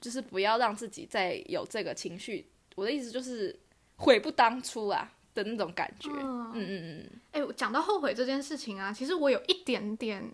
[0.00, 2.46] 就是不要让自己再有这个情绪。
[2.80, 3.54] 我的意思就是
[3.96, 6.08] 悔不当初啊的那种感觉。
[6.08, 10.26] 嗯嗯嗯嗯，哎、我讲到后悔这件事情啊，其实我有一点点，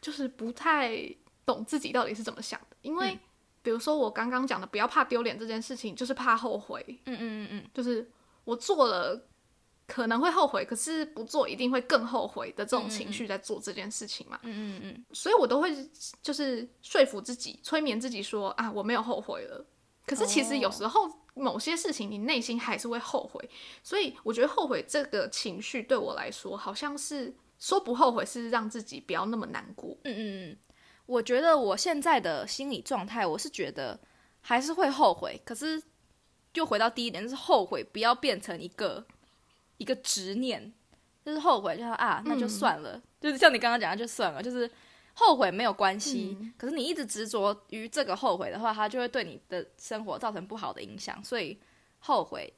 [0.00, 1.08] 就是不太
[1.44, 2.76] 懂自己到底是怎么想的。
[2.82, 3.16] 因为、
[3.62, 6.84] 比如说我刚刚讲的，不要怕丢脸这件事情，就是怕后悔。
[7.04, 8.10] 嗯嗯嗯嗯，就是
[8.42, 9.28] 我做了
[9.86, 14.40] 可能会后悔，可是不做一定会更后悔的这种情绪在做这件事情嘛。
[14.42, 15.72] 嗯嗯嗯，所以我都会
[16.20, 19.64] 就是说服自己、催眠自己说啊，我没有后悔了。
[20.06, 23.50] 可是其实有时候某些事情你内心还是会后悔，
[23.82, 29.98] 所以我觉得后悔这个情绪对我来说，好像是说不后悔是让自己不要那么难过。
[30.04, 30.56] 嗯嗯嗯，
[31.06, 33.98] 我觉得我现在的心理状态，我是觉得
[34.40, 35.82] 还是会后悔，可是
[36.54, 39.04] 就回到第一点，就是后悔不要变成一个
[39.78, 40.72] 一个执念，
[41.24, 44.70] 就是后悔就是啊，那就算了，就是像你刚刚讲的就算了，就是
[45.18, 51.58] 后悔没有关系，可是你一直执着于这个后悔的话，它就会对你的生活造成不好的影响，所以
[52.00, 52.52] 后悔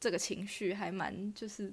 [0.00, 1.72] 这个情绪还蛮就是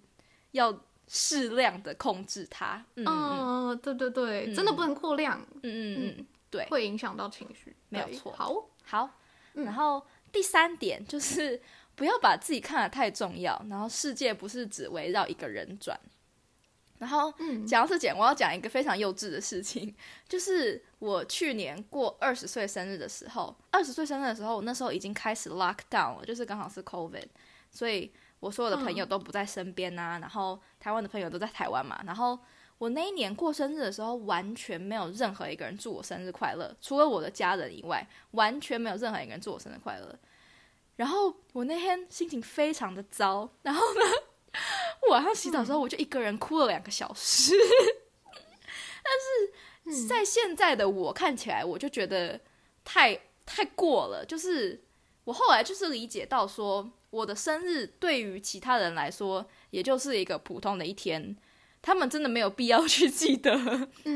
[0.52, 6.68] 要适量的控制它，嗯对对对，真的不能过量，嗯嗯嗯，对。
[6.70, 7.72] 会影响到情绪。
[7.72, 8.32] 对没有错。
[8.32, 9.10] 好，好，
[9.54, 11.60] 然后第三点就是
[11.96, 16.00] 不要把自己看得太重要，然后世界不是只围绕一个人转。
[17.04, 19.94] 然后嗯讲到这点，我要讲一个非常幼稚的事情，
[20.26, 27.28] 就是我去年过二十岁生日的时候，二十岁生日的时候，我那时候已经开始 lock down 了，就是刚好是 COVID，
[27.70, 32.39] 所以我所有的朋友都不在身边啊，然后台湾的朋友都在台湾嘛，然后
[32.78, 40.18] 我那一年过生日的时候，完全没有任何一个人祝我生日快乐，除了我的家人以外，完全没有任何一个人祝我生日快乐。
[40.96, 44.33] 然后我那天心情非常的糟，然后呢，我
[45.10, 47.54] 晚上洗澡的时候，我就一个人哭了两个小时。
[49.86, 52.39] 但是在现在的我看起来，我就觉得
[52.86, 54.26] 太太过了。
[54.26, 54.82] 就是
[55.26, 61.36] 我后来就是理解到说，我的生日对于其他人来说，也就是一个普通的一天，
[61.82, 63.54] 他们真的没有必要 去记得，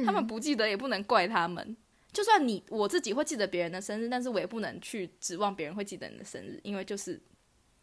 [0.05, 1.75] 他们不记得也不能怪他们。
[2.13, 7.21] 就算你我自己会记得别人的生日，但是我也不能去指望别人会记得你的生日，因为就是，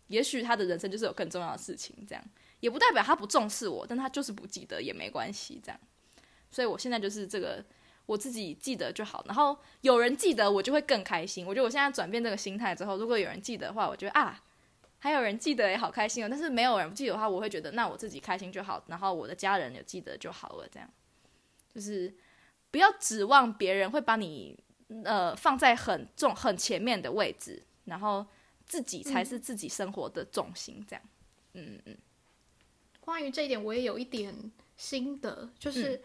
[0.09, 2.25] 也许他的人生就是有更重要的事情，这样
[2.64, 5.79] 也不代表他不重视我，但他就是不记得也没关系，这样。
[6.50, 7.62] 所以我现在就是这个，
[8.07, 11.44] 我自己记得就好，然后有人记得我就会更开心。
[11.46, 14.42] 我觉得我现在转变这个心态之后，如果有人记得的话，我觉得啊，
[14.98, 16.29] 还有人记得也好开心哦。
[16.31, 20.88] 但是没有人记得的话，我会觉得那我自己开心就好，然后我的家人有记得就好了，这样
[21.74, 22.14] 就是
[22.70, 24.59] 不要指望别人会把你
[25.05, 28.24] 呃放在很重很前面的位置，然后
[28.64, 31.03] 自己才是自己生活的重心，这样。
[31.57, 31.96] 嗯嗯
[33.05, 34.35] 关于这一点，我也有一点
[34.77, 35.53] 心得，嗯。
[35.59, 36.01] 就是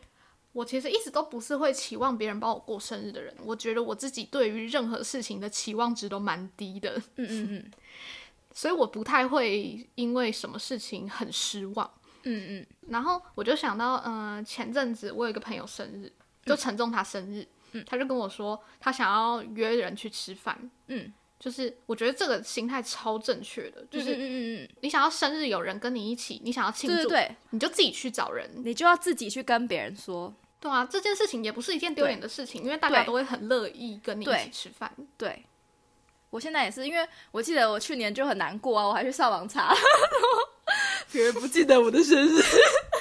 [0.52, 3.34] 我其实一直都不是会期望别人帮我过生日的人。
[3.44, 7.72] 我觉得我自己对于任何事情的期望值都蛮低的，嗯嗯嗯。
[8.52, 11.90] 所以我不太会因为什么事情很失望。
[12.24, 12.68] 嗯嗯。
[12.90, 16.12] 然后我就想到，嗯、前阵子我有一个朋友生日，
[16.44, 17.48] 就陈重他生日，
[17.86, 34.92] 他就跟我说他想要约人去吃饭，嗯，就是我觉得这个心态超正确的，就嗯是嗯嗯嗯，你想要生日有人跟你一起，你想要庆祝，对对对，你就自己去找人，你就要自己去跟别人说，对啊，这件事情也不是一件丢脸的事情，因为大家都会很乐意跟你一起吃饭。
[35.18, 35.46] 对。
[36.32, 39.74] 我现在也是，因为我记得我去年就很难过啊，我还去上网查，
[41.12, 42.40] 别人不记得我的生日，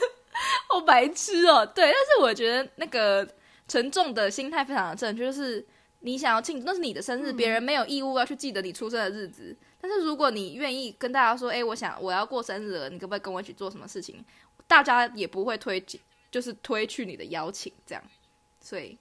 [0.67, 1.67] 好白痴哦。
[1.67, 3.29] 对，但是我觉得那个
[3.67, 5.63] 沉重的心态非常的正确，就是
[6.01, 9.57] 你想要庆祝，那是你的生日，别人没有义务要去记得你出生的日子。
[9.81, 14.25] 但是如果你愿意跟大家说，哎、我想我要过生日了，你可不可以跟我一起做什么事情？
[14.67, 15.85] 大家也不会推，
[16.31, 18.05] 就是推去你的邀请，这样。
[18.61, 18.97] 所以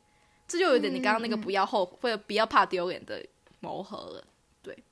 [0.47, 3.23] 这就有点你刚刚那个不要后或者不要怕丢脸的
[3.59, 4.23] 磨合了。
[4.61, 4.83] 对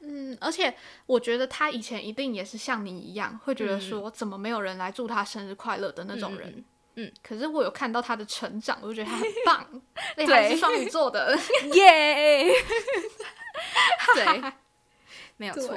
[0.00, 0.74] 嗯，而且
[1.06, 6.64] 我觉得他以前一定也是像你一样，会觉得说怎么没有人来祝他生日快乐的那种人。
[6.96, 9.82] 嗯嗯可是我有看到他的成长，我就觉得他很棒。
[10.16, 11.36] 对他是双鱼座的，
[11.74, 12.52] 耶！
[14.14, 14.52] 对，
[15.36, 15.76] 没有错。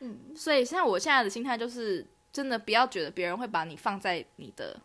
[0.00, 4.78] 嗯，所以现在我现在的心态就是，真的不要觉得别人会把你放在你的，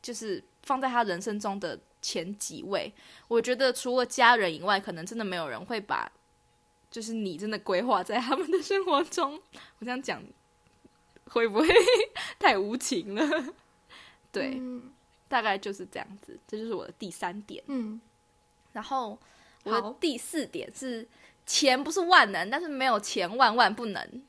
[0.00, 2.92] 就是放在他人生中的前几位。
[3.28, 6.10] 我觉得除了家人以外，可能真的没有人会把，
[6.90, 9.40] 就是你真的规划在他们的生活中。
[9.78, 10.22] 我这样讲
[11.26, 11.68] 会不会
[12.38, 13.54] 太无情了？
[14.30, 14.92] 对，嗯
[15.32, 16.38] 大概就是这样子。
[16.46, 17.64] 这就是我的第三点。
[17.68, 17.98] 嗯，
[18.74, 19.18] 然后
[19.64, 21.08] 我的第四点是，
[21.46, 24.22] 钱不是万能，但是没有钱万万不能。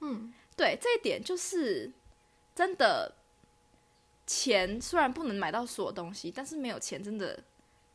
[0.00, 1.90] 嗯， 对这一点就是
[2.54, 3.14] 真的，
[4.26, 7.42] 钱虽然不能买到所有东西，但是没有钱真的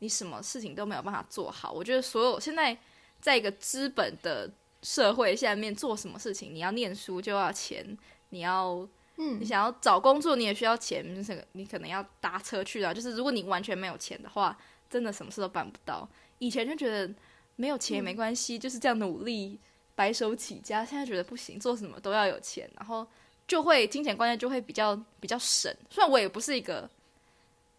[0.00, 1.70] 你什么事情都没有办法做好。
[1.70, 2.76] 我觉得所有现在
[3.20, 4.50] 在一个资本的
[4.82, 7.96] 社会下面做什么事情，你要念书就要钱，
[8.30, 12.92] 你要嗯你想要找工作你也需要钱，就是你可能要搭车去啊。
[12.92, 14.56] 就是如果你完全没有钱的话，
[14.90, 16.08] 真的什么事都办不到。
[16.38, 17.12] 以前就觉得
[17.56, 19.58] 没有钱也没关系，就是这样努力
[19.94, 20.84] 白手起家。
[20.84, 23.06] 现在觉得不行，做什么都要有钱，然后
[23.48, 25.74] 就会金钱观念就会比较比较省。
[25.88, 26.88] 虽然我也不是一个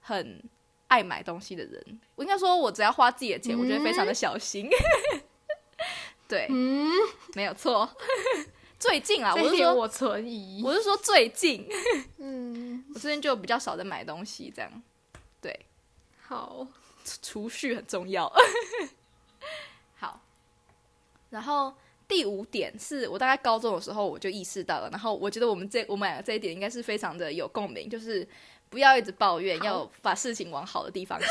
[0.02, 0.42] 很
[0.88, 4.68] 爱买东西的人，我应该说，我只要花自己的钱，我觉得非常的小心。
[6.28, 6.90] 对，嗯，
[7.36, 7.88] 没有错。
[8.80, 10.62] 最近啊，我是说，我存疑。
[10.64, 11.68] 我是说最近，
[12.18, 14.72] 嗯，我最近就比较少在买东西，这样。
[15.42, 15.66] 对，
[16.22, 16.68] 好，
[17.04, 18.32] 储储蓄很重要。
[19.98, 20.20] 好，
[21.32, 21.74] 然后
[22.08, 28.28] 第五点是我大概高中的时候我就意识到了，然后我觉得我们这我们两个这一点应该是非常的有共鸣，就是
[28.70, 31.30] 不要一直抱怨，要把事情往好的地方想。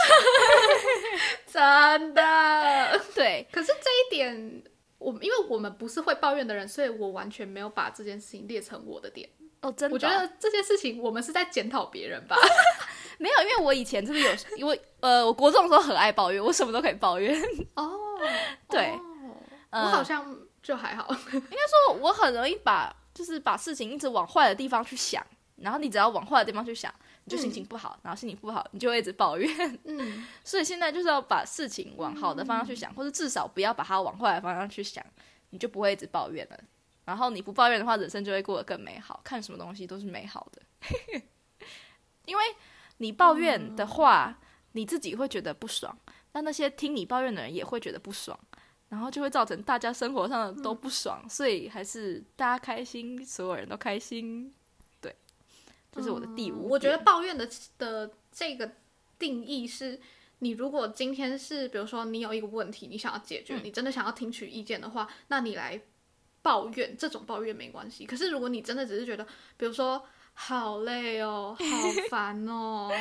[1.47, 3.01] 真的。
[3.15, 4.63] 对，可是这一点，
[4.99, 9.29] 我因为我们不是会抱怨的人，所以我完全没有把这件事情列成我的点。
[9.61, 12.37] 哦，真的哦，我觉得这件事情我们是在检讨别人吧。
[13.19, 17.35] 没有，因为我以前就是有，因为呃，我国中的时候很爱抱怨，我什么都可以抱怨。
[17.75, 17.99] 哦，
[18.69, 18.93] 对
[19.71, 21.09] 我好像就还好。
[21.33, 25.25] 应该说我很容易把就是把事情一直往坏的地方去想，
[25.57, 26.93] 然后你只要往坏的地方去想，
[27.29, 29.79] 你就心情不好，然后心情不好，你就会一直抱怨。
[29.85, 35.05] 嗯， 所以现在就是要把事情往好的方向去想，或者至少不要把它往坏的方向去想，
[35.51, 36.59] 你就不会一直抱怨了。
[37.05, 40.63] 然后你不抱怨的话，人生就会过得更美好，看什么东西都是美好的。
[42.27, 42.45] 因为
[42.99, 44.39] 你抱怨的话，
[44.73, 45.97] 你自己会觉得不爽，
[46.33, 48.39] 那那些听你抱怨的人也会觉得不爽，
[48.89, 51.29] 然后就会造成大家生活上的都不爽。
[51.29, 54.53] 所以还是大家开心，所有人都开心。
[55.97, 58.71] 对，这是我的第五点、我觉得抱怨的的这个
[59.19, 59.99] 定义是。
[60.41, 65.81] 你如果今天是，比如说你有一个问题，你想要解决，嗯你真的想要听取意见的话，那你来
[66.43, 68.05] 抱怨，这种抱怨没关系。
[68.05, 70.05] 可是如果你真的只是觉得，比如说
[70.35, 71.65] 好累哦，好
[72.11, 72.93] 烦哦，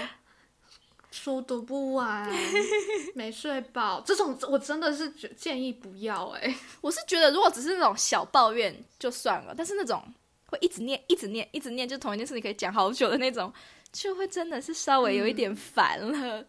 [1.12, 2.34] 书读不完，
[3.16, 10.02] 没睡饱，这种我真的是觉建议不要哎、我是觉得，如果只是那种小抱怨就算了，但是那种
[10.48, 13.52] 会一直念、一直念、一直念，就同一件事你可以讲好久的那种，
[13.92, 16.46] 就会真的是稍微有一点烦了。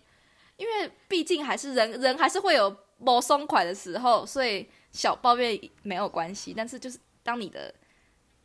[0.57, 6.55] 因为毕竟还是人，人还是会有某松快的时候，所以小抱怨没有关系。
[6.57, 7.75] 但是就是当你的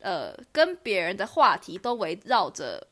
[0.00, 2.86] 呃跟别人的话题都围绕着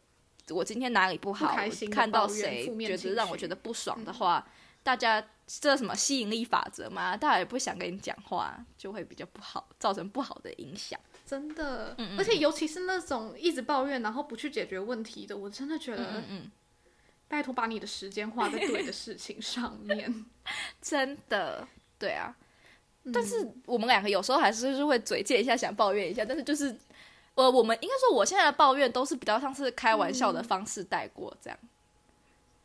[0.49, 1.55] 我今天哪里不好，
[1.92, 4.46] 看到谁觉得让我觉得不爽的话，
[4.83, 10.99] 大家这什么吸引力法则嘛，大家也不想跟你讲话，就会比较不好，造成不好的影响。
[11.30, 16.50] 真的，嗯嗯而且尤其是那种一直抱怨然后不去解决问题的，我真的觉得，嗯嗯，
[17.28, 20.26] 拜托把你的时间花在对的事情上面。
[20.82, 21.66] 真的，
[22.00, 22.34] 对啊。
[23.04, 23.12] 嗯。
[23.12, 26.76] 但是我们两个有时候还是就是会嘴贱一下，想抱怨一下，但是就是，
[27.36, 31.56] 呃，我们应该说我现在的抱怨都是比较像是开玩笑的方式带过，这样。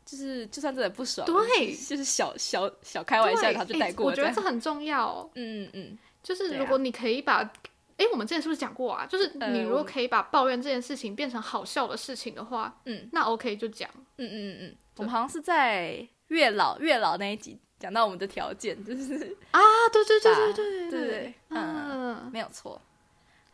[0.04, 1.72] 就是就算真的不爽，对。
[1.72, 4.06] 就是小小小开玩笑，对然后就带过。
[4.06, 7.48] 我觉得这很重要，嗯嗯嗯，就是如果你可以把，
[7.96, 9.06] 哎、我们之前是不是讲过啊？
[9.06, 13.88] 就是呃你如果可以把抱怨这件事情变成好笑的事情的话，嗯，那 OK 就讲。
[14.18, 19.60] 嗯嗯嗯嗯，我们好像是在月老月老那一集讲到我们的条件，就是啊，
[19.92, 22.80] 对对对把对对对嗯，没有错，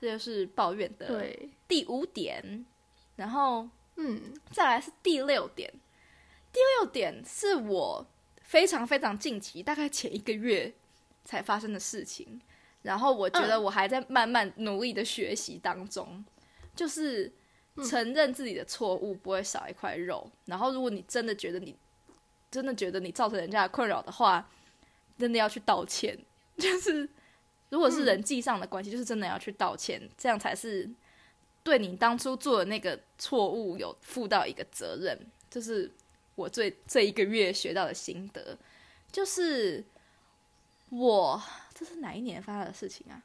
[0.01, 1.07] 这就是抱怨的，
[1.69, 2.65] 第五点，
[3.17, 5.73] 然后嗯再来是第六点。
[6.53, 8.07] 第六点是我
[8.43, 10.71] 非常非常近期，大概前一个月
[11.25, 12.41] 才发生的事情。
[12.83, 16.25] 然后我觉得嗯我还在慢慢努力的学习当中，
[16.75, 17.33] 就是
[17.89, 20.31] 承认自己的错误不会少一块肉。
[20.45, 21.75] 然后如果你真的觉得你
[22.51, 24.47] 真的觉得你造成人家的困扰的话，
[25.17, 26.19] 真的要去道歉。
[26.59, 27.09] 就是
[27.71, 30.91] 如果是人际上的关系，就是真的要去道歉，这样才是
[31.63, 35.19] 对你当初做的那个错误有负到一个责任。
[35.49, 35.91] 就是
[36.35, 38.57] 我最这一个月学到的心得，
[39.11, 39.83] 就是
[40.91, 41.43] 我
[41.83, 43.21] 这是哪一年发生的事情啊？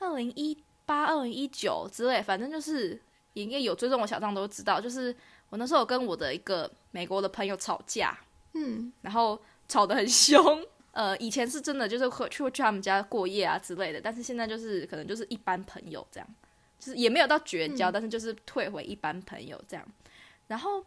[0.00, 3.00] 二零一八、二零一九之类，反正就是
[3.34, 5.14] 应该有追踪我小账都知道，就是
[5.50, 8.18] 我那时候跟我的一个美国的朋友吵架，
[8.54, 10.66] 嗯然后吵得很凶。
[10.90, 16.28] 呃，以前是真的就是会去去他们家过夜啊之类的，但是现在就是可能就是一般朋友这样，
[16.78, 19.86] 就是也没有到绝交，但是就是退回一般朋友这样。
[20.48, 20.82] 然后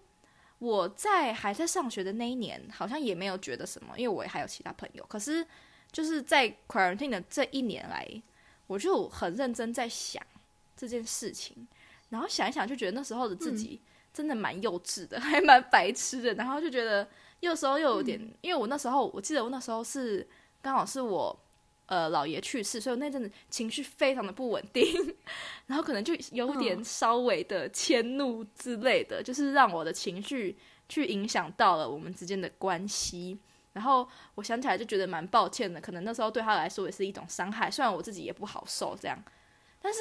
[0.57, 5.05] 我在还在上学的那一年，好像也没有觉得什么，因为我还有其他朋友。
[5.07, 5.45] 可是
[5.91, 8.07] 就是在 quarantine 的这一年来，
[8.67, 10.21] 我就很认真在想
[10.75, 11.67] 这件事情，
[12.09, 13.79] 然后想一想，就觉得那时候的自己
[14.13, 17.07] 真的蛮幼稚的， 还蛮白痴的，然后就觉得。
[17.41, 20.27] 有时候又有点，因为我那时候我记得我那时候是
[20.61, 21.33] 刚好是我
[21.85, 24.85] 呃姥爷去世，所以我那阵子情绪非常的不稳定，
[25.67, 30.57] 然后可能就有点稍微的迁怒之类的，就是让我的情绪
[30.89, 33.39] 去影响到了我们之间的关系。
[33.73, 39.23] 然后我想起来就觉得蛮抱歉的，可能那时候对他来说也是一种伤害，虽然我自己也不好受这样，
[39.81, 39.99] 但是。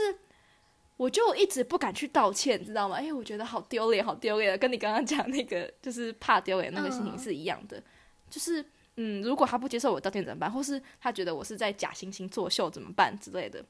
[0.99, 3.01] 我就一直不敢去道歉，知道吗？
[3.01, 7.81] 因为我觉得好丢脸，好丢脸，跟你刚刚讲那个就是怕丢脸那个心情是一样的。
[8.29, 8.61] 就是
[8.97, 10.51] 嗯，如果他不接受我道歉怎么办？
[10.51, 13.65] 或是他觉得我是在假惺惺作秀怎么办之类的？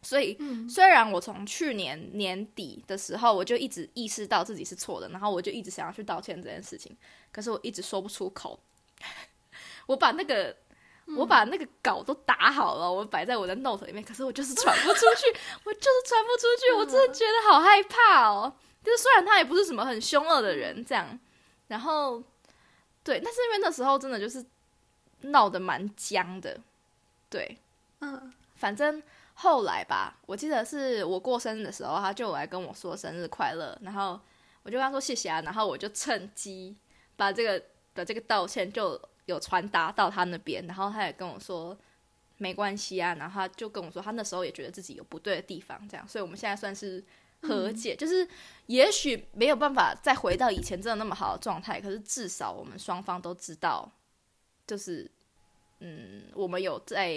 [0.00, 6.96] 所以虽然我从去年年底的时候我就一直意识到自己是错的，然后我就一直想要去道歉这件事情，
[7.30, 8.58] 可是我一直说不出口。
[9.86, 10.56] 我把那个。
[11.18, 18.50] 我把那个稿都打好了，我摆在我的 note 里面，可是我就是传不出去， 我就是传不出去，我真的觉得好害怕哦。
[18.82, 21.20] 就是虽然他也不是什么很凶恶的人，这样，
[21.68, 22.22] 然后
[23.02, 24.42] 对，但是因为那时候真的就是
[25.20, 26.58] 闹得蛮僵的，
[27.28, 27.58] 对，
[28.00, 29.02] 嗯，反正
[29.34, 34.18] 后来吧，我记得是我过生日的时候，他就来跟我说生日快乐，然后
[34.62, 36.74] 我就跟他说谢谢啊，然后我就趁机
[37.14, 37.62] 把这个
[37.94, 39.00] 把这个道歉就。
[39.26, 41.74] 有传达到他那边，然后他也跟我说
[42.36, 47.02] 没关系啊，然后他就跟我说他那时候也觉得自己有不对的地方，这样，所以我们现在算是
[47.40, 48.28] 和解，就是
[48.66, 53.90] 也许没有办法再回到以前真的那么好的状态，可是至少我们双方都知道，
[54.66, 55.10] 就是
[55.78, 57.16] 嗯，我们有在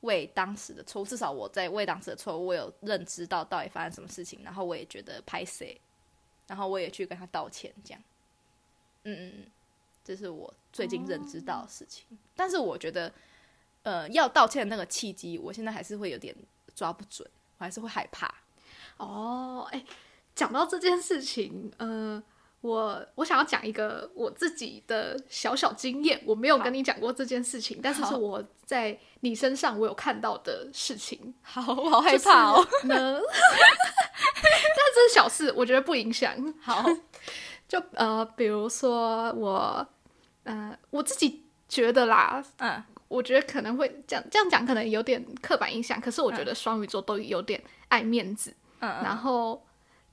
[0.00, 5.80] 为当时的错误，至少我在为当时的错误，我有认知到到底发生什么事情，然后我也觉得拍谁，
[6.48, 8.02] 然后我也去跟他道歉，这样，
[9.04, 9.46] 嗯嗯嗯。
[10.04, 13.12] 这是我最近认知到的事情，但是我觉得，
[13.82, 16.34] 呃，要道歉的那个契机，我现在还是会有点
[16.74, 17.28] 抓不准，
[17.58, 18.34] 我还是会害怕。
[18.96, 19.84] 哦，哎，
[20.34, 22.22] 讲到这件事情，呃，
[22.62, 31.32] 我我想要讲一个我自己的小小经验，我没有跟你讲过这件事情，但是是我在你身上我有看到的事情。
[31.42, 32.66] 好，我好害怕哦。
[32.84, 36.54] 呢， 但这是小事，我觉得不影响。
[36.60, 36.84] 好。
[37.72, 39.88] 就呃，比如说我，
[40.42, 45.98] 呃，我自己觉得啦，嗯，我觉得可能会这样这样讲，可能有点刻板印象。
[45.98, 47.58] 可是我觉得双鱼座都有点
[47.88, 49.64] 爱面子，嗯，然后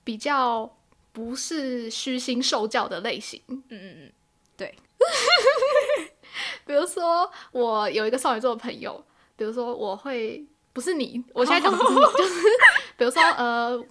[0.06, 0.74] 比较
[1.12, 4.12] 不是虚心受教的类型，嗯嗯嗯，
[4.56, 4.74] 对。
[6.66, 9.04] 比如说我有一个双鱼座的朋友，
[9.36, 12.42] 比如说我会不是你，我现在讲的不是你，就是
[12.96, 13.84] 比如说呃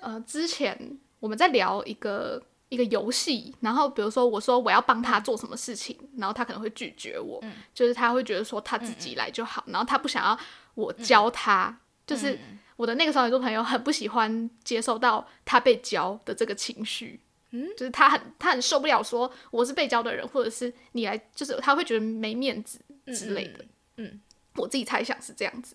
[0.00, 2.42] 呃，之前我们在聊一个。
[2.70, 7.42] 一个游戏，然后比如说我说我要帮他做什么事情，然后他可能会拒绝我，
[7.74, 10.38] 就是他会觉得说他自己来就好，然后他不想要
[10.74, 12.38] 我教他，就是
[12.76, 23.64] 我的那个双鱼座朋友很不喜欢接受到他被教的这个情绪，嗯，就是他很他很受不了说我是被教的人，或者是你来，就是他会觉得没面子之类的，
[23.96, 24.20] 嗯，
[24.54, 25.74] 我自己猜想是这样子，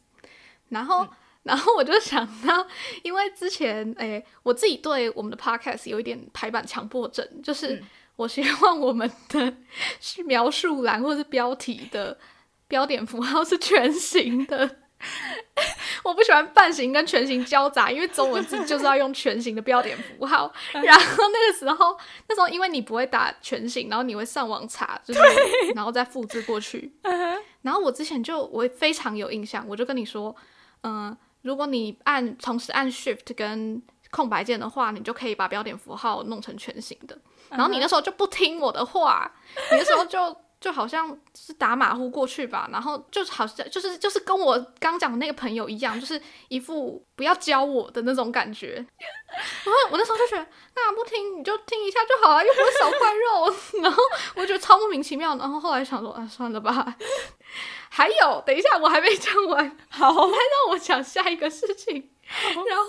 [0.70, 1.06] 然后。
[1.46, 2.66] 然后我就想到，
[3.04, 7.84] 因为之前诶，我自己对我们的 podcast 有一点排版强迫症，就是
[8.16, 9.54] 我希望我们的
[10.00, 12.18] 是描述栏或是标题的
[12.68, 14.78] 标点符号是全形的。
[16.04, 20.52] 我不喜欢半形跟全形交杂，因为中文字就是要用全形的标点符号。
[20.74, 21.96] 然后那个时候，
[22.28, 25.20] 那时候因为你不会打全形，然后你会上网查，就是
[25.76, 26.92] 然后再复制过去。
[27.62, 30.36] 然后我之前就我非常有印象，我就跟你说，
[30.82, 31.16] 嗯。
[31.46, 33.80] 如果你按同时按 Shift 跟
[34.10, 37.16] 空白键的话，你就可以把标点符号弄成全形的。
[37.52, 39.32] 然后你那时候就不听我的话，
[39.72, 42.70] 你那时候就就好像是打马虎过去吧。
[42.72, 48.76] 然后就好像就是就是跟我刚讲的那个朋友一样，就是一副不要教我的那种感觉。
[48.76, 53.56] 然后我那时候就觉得，那不听你就听一下就好了，又不会少块肉。
[53.84, 54.02] 然后
[54.36, 55.36] 我觉得超莫名其妙。
[55.38, 56.96] 然后后来想说，啊，算了吧。
[57.90, 62.12] 还有，等一下，我还没讲完，好，让我讲下一个事情。
[62.68, 62.86] 然后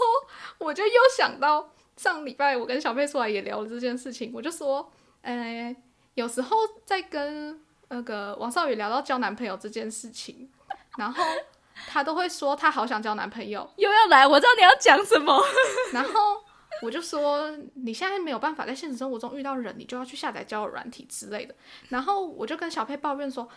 [0.59, 4.91] 我就又想到上礼拜我跟小贝出来也聊了这件事情，我就说，
[5.23, 5.75] 呃，
[6.17, 10.51] 有时候在跟那个王少宇聊到交男朋友这件事情，
[10.99, 11.23] 然后
[11.89, 15.41] 他都会说他好想交男朋友，又要来，我知道你要讲什么。
[15.93, 16.43] 然后
[16.83, 21.55] 我就说你现在没有办法在现实生活中遇到人，你就要去下载交友软体之类的。
[21.91, 23.49] 然后我就跟小佩抱怨说，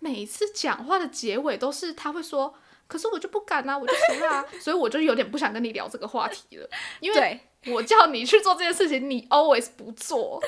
[0.00, 2.54] 每次讲话的结尾都是他会说。
[2.88, 10.40] 可是我就不敢啊，我就怂啊， 所以我就有点不想跟你聊这个话题了，因为对，我叫你去做这件事情，你 always 不做，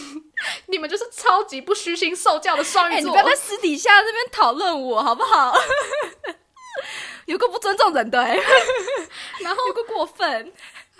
[0.66, 3.10] 你们就是超级不虚心受教的双哎、鱼座。
[3.10, 5.54] 你不要在私底下这边讨论我好不好？
[7.26, 8.34] 有个不尊重人的、欸，
[9.40, 10.52] 然后有个过分。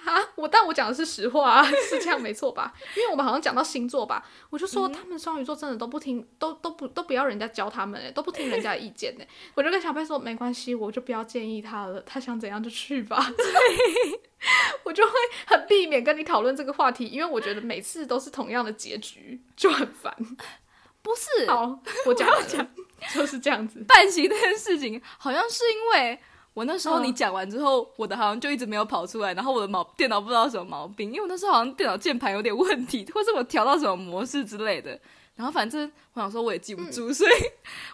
[0.04, 2.72] 啊，我但我讲的是实话、啊， 是这样没错吧？
[2.96, 9.24] 因为我们好像讲到星座吧，我就说他们双鱼座真的都不听，都都不都不要人家教他们、欸，都不听人家的意见呢、
[9.54, 13.24] 我就跟小贝说没关系，我就不要建议他了，他想怎样就去吧。
[14.84, 15.12] 我就会
[15.46, 20.14] 很避免跟你讨论这个话题，因为我觉得每次都是同样的结局，就很烦。
[21.00, 22.66] 不是，好，我讲完讲
[23.12, 23.82] 就是这样子。
[23.88, 26.18] 半形这件事情，好像是因为
[26.54, 34.98] 我那时候嗯你讲完之后，我的好像就一直没有跑出来，然后我的毛电脑不知道什么毛病，因为我那时候好像电脑键盘有点问题，或是我调到什么模式之类的。
[35.34, 37.30] 然后反正我想说我也记不住，所以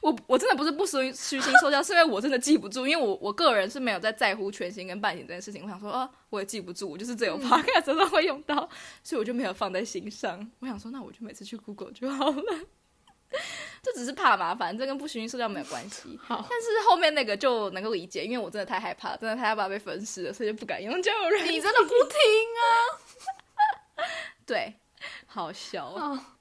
[0.03, 5.65] 我我真的不是不虚虚心受教，是因为我真的记不住，因为我我个人是没有在在乎全新跟半形这件事情。
[5.65, 8.69] 我想说啊，我也记不住，我就是只有 podcast 真的会用到，
[9.03, 10.51] 所以我就没有放在心上。
[10.59, 12.43] 我想说，那我就每次去 Google 就好了。
[13.83, 16.18] 这只是怕麻烦，这跟不虚心受教没有关系。
[16.22, 21.55] 好，但是后面那个就能够理解，因为我真的太害怕，真的太害怕被分尸了，所以就不敢用交友软件。
[21.55, 22.18] 你真的不听
[22.59, 24.05] 啊
[24.45, 24.74] 对，
[25.26, 25.87] 好笑。
[25.87, 26.37] 啊！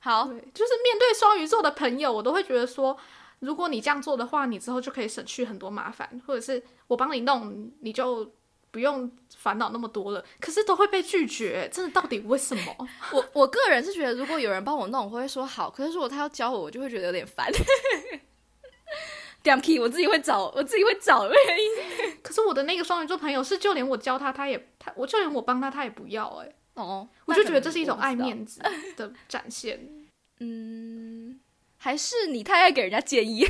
[0.00, 2.98] 好，就是面对双鱼座的朋友，我都会觉得说，
[3.38, 8.32] 如果你这样做的话，你之后就可以省去很多麻烦，或者是我帮你弄，你就
[8.70, 10.24] 不用烦恼那么多了。
[10.40, 12.88] 可是都会被拒绝，真的到底为什么？
[13.12, 15.70] 我我个人是觉得，如果有人帮我弄，我会说好。
[15.70, 17.50] 可是如果他要教我，我就会觉得有点烦。
[19.42, 22.16] damn key，我自己会找，我自己会找原因。
[22.22, 28.60] 可是我的那个双鱼座朋友是，就连我教他，他也他，我就连我帮他，他也不要、哎，哦，我就觉得这是一种爱面子
[28.96, 29.80] 的展现。
[30.40, 31.40] 嗯，
[31.78, 33.48] 还是你太爱给人家建议。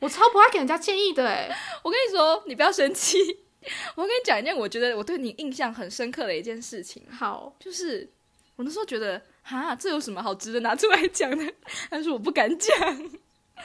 [0.00, 1.48] 我超不爱给人家建议的、哎，
[1.84, 3.18] 我跟你说，你不要生气。
[3.94, 8.08] 我跟你讲一件我觉得我对你印象很深刻的一件事情，好，就是
[8.56, 11.52] 我那时候觉得，哈，这有什么好值得拿出来讲的？
[11.90, 13.10] 但是我不敢讲。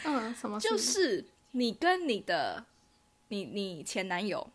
[0.03, 0.59] 嗯，什么？
[0.59, 2.65] 就是你跟你的
[3.29, 4.45] 你你前男友，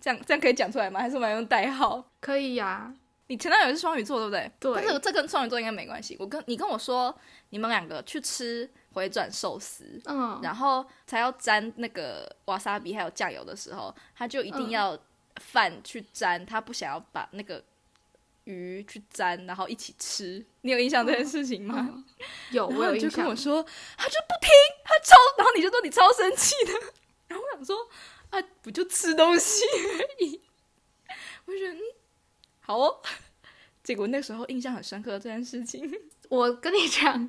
[0.00, 1.00] 这样这样可以讲出来吗？
[1.00, 2.10] 还是我们要用代号？
[2.20, 2.92] 可以呀、
[3.28, 4.52] 你前男友是双鱼座，对不对？
[4.60, 6.16] 对但是这跟双鱼座应该没关系。
[6.20, 7.16] 我跟你跟我说，
[7.48, 14.98] 你们两个去吃回转寿司，嗯，然后才要沾那个瓦萨比还有酱油的时候，他就一定嗯要
[15.36, 17.62] 饭去沾，他不想要把那个
[18.44, 20.44] 鱼去沾，然后一起吃。
[20.62, 22.04] 你有印象这件事情吗？
[22.50, 23.36] 有，我有印象就跟我。
[23.36, 23.62] 说，
[23.96, 24.50] 他就不听，
[24.84, 26.72] 他超，然后你就说你超生气的，
[27.28, 27.76] 然后我想说，
[28.30, 30.40] 啊，不就吃东西而已，
[31.46, 31.80] 我就觉得嗯，
[32.60, 33.00] 好哦。
[33.82, 35.90] 结果那时候印象很深刻这件事情，
[36.30, 37.28] 我跟你讲，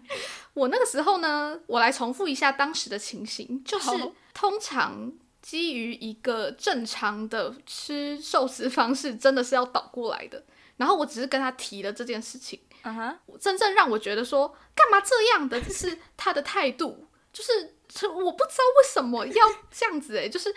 [0.54, 10.44] 我那个时候呢，我来重复一下当时的情形，就是好通常基于一个正常的吃寿司方式，真的是要倒过来的。
[10.78, 20.54] 然后我只是跟他提了这件事情，啊哈，真正让我觉得说干嘛这样的，就是他的态度，就是这我不知道为什么要这样子诶、就是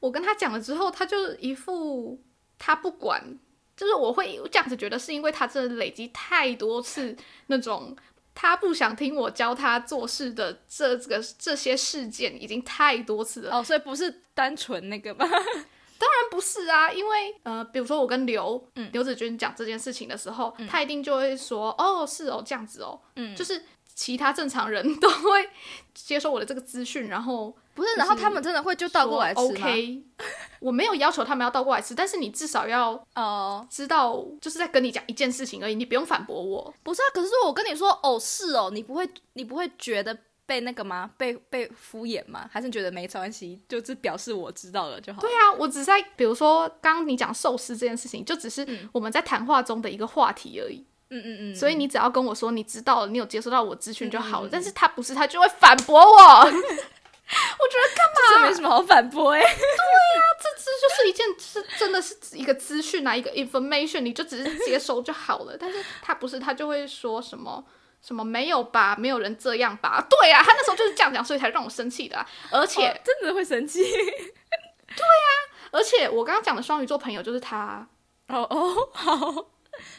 [0.00, 2.20] 我跟他讲了之后，他就一副
[2.58, 3.38] 他不管，
[3.78, 7.16] 就是我会这样子觉得是因为他真的累积太多次
[7.46, 7.96] 那种。
[8.40, 15.26] 他不想听我教他做事的这这个这些事件已经太多次了，哦，所以不是单纯那个吧？
[15.98, 23.60] 当然不是啊，因为呃，比如说我跟刘嗯刘子君讲这件事情的时候，他一定就会说，哦，是哦，这样子哦，嗯就是
[23.92, 25.50] 其他正常人 都会
[25.92, 30.02] 接受我的这个资讯，然后不是，然后他们真的会就倒过来吃吗 OK，
[30.58, 36.74] 我没有要求他们要倒过来吃，但是你至少要哦，知道，就是在跟你讲一件事情而已，你不用反驳我。
[36.82, 41.08] 不是啊，可是我跟你说，哦，是哦，你不会，你不会觉得被那个吗？
[41.16, 42.50] 被被敷衍吗？
[42.52, 45.20] 还是觉得没关系，就是表示我知道了就好？
[45.20, 50.84] 对啊，我只是在比如说刚刚你讲寿司这件事情，就只是我们在谈话中的一个话题而已。
[51.10, 54.46] 嗯嗯嗯，所以你只要跟我说你知道了，你有接收到我资讯就好了。
[54.46, 56.52] 嗯嗯嗯但是他不是，他就会反驳我。
[57.58, 58.48] 我觉得干这嘛？
[58.48, 65.56] 没什么好反驳哎、这这就是一件是真的是一个资讯啊，一个 information，你就只是接收就好了。
[65.58, 67.62] 但是他不是，他就会说什么
[68.00, 70.02] 什么没有吧，没有人这样吧？
[70.08, 73.82] 对啊，他那时候就是这样讲，所以才让我生气的啊、而且、哦真的会生气。
[73.82, 75.26] 对呀
[75.70, 77.86] 而且我刚刚讲的双鱼座朋友就是他，
[78.28, 79.46] 哦哦，好，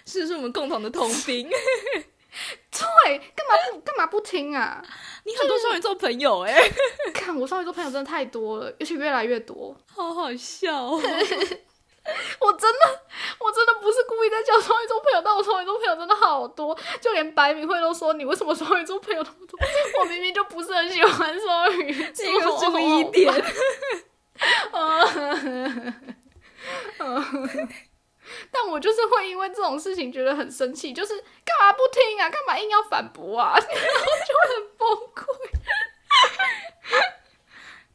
[0.06, 1.48] 是是我们共同的通病。
[2.72, 4.84] 对，干嘛不干嘛不听啊？
[5.26, 6.56] 你很多双鱼座朋友哎、
[7.14, 9.76] 看我双鱼座朋友真的太多了，而且越来越多。
[9.94, 11.02] 好好笑哦。
[12.40, 13.02] 我真的，
[13.40, 19.60] 我真的不是故意在讲双鱼座朋友，但我双鱼座朋友真的好多，就连白明慧都说你为什么双鱼座朋友那么多？
[20.00, 23.44] 我明明就不是很喜欢双鱼座，这个注意一点。
[28.52, 31.14] 但我就是会因为这种事情觉得很生气，就是
[31.46, 32.30] 干嘛不听啊？
[32.30, 33.54] 干嘛硬要反驳啊？
[33.58, 35.26] 然后就会很崩溃。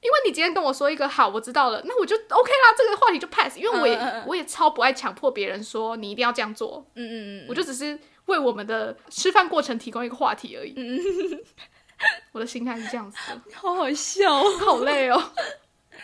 [0.00, 3.56] 因为你今天跟我说一个好，我知道了，那我就 OK 啦，这个话题就 pass。
[3.56, 10.74] 因为我也、嗯嗯嗯我也超不爱强迫别人说你一定要这样做，嗯嗯嗯，我就只是为我们的吃饭过程提供一个话题而已。
[12.32, 14.58] 我的心态是这样子的，好好笑哦。
[14.58, 15.32] 好累哦。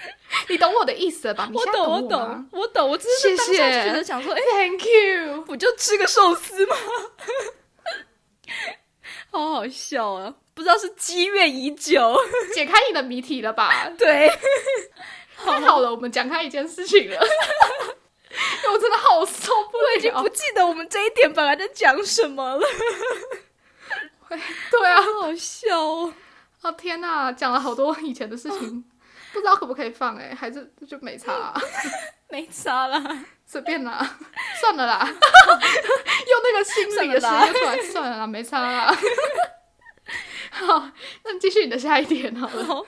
[0.48, 1.48] 你懂我的意思了吧？
[1.52, 2.88] 我懂，我懂，我懂。
[2.90, 5.42] 我只是当下觉得想说，哎、Thank you。
[5.42, 6.76] 不就吃个寿司吗？
[9.30, 10.34] 好好笑啊！
[10.54, 12.16] 不知道是积怨已久。
[12.52, 13.88] 解开你的谜题了吧？
[13.96, 14.28] 对，
[15.36, 17.20] 太好了，我们讲开一件事情了。
[18.72, 20.28] 我真的好受不了我已经不。
[20.30, 22.66] 记得我们这一点本来在讲什么了。
[24.28, 26.14] 对啊，好好笑哦。
[26.62, 28.84] 哦天哪，讲了好多以前的事情，
[29.32, 31.60] 不知道可不可以放哎、还是就没差、啊，
[32.30, 34.18] 没差啦， 随便啦，
[34.60, 38.94] 算了啦， 用那个心理的时间出来，算了啦，没差啦。
[40.50, 40.90] 好，
[41.24, 42.86] 那你继续你的下一点好了。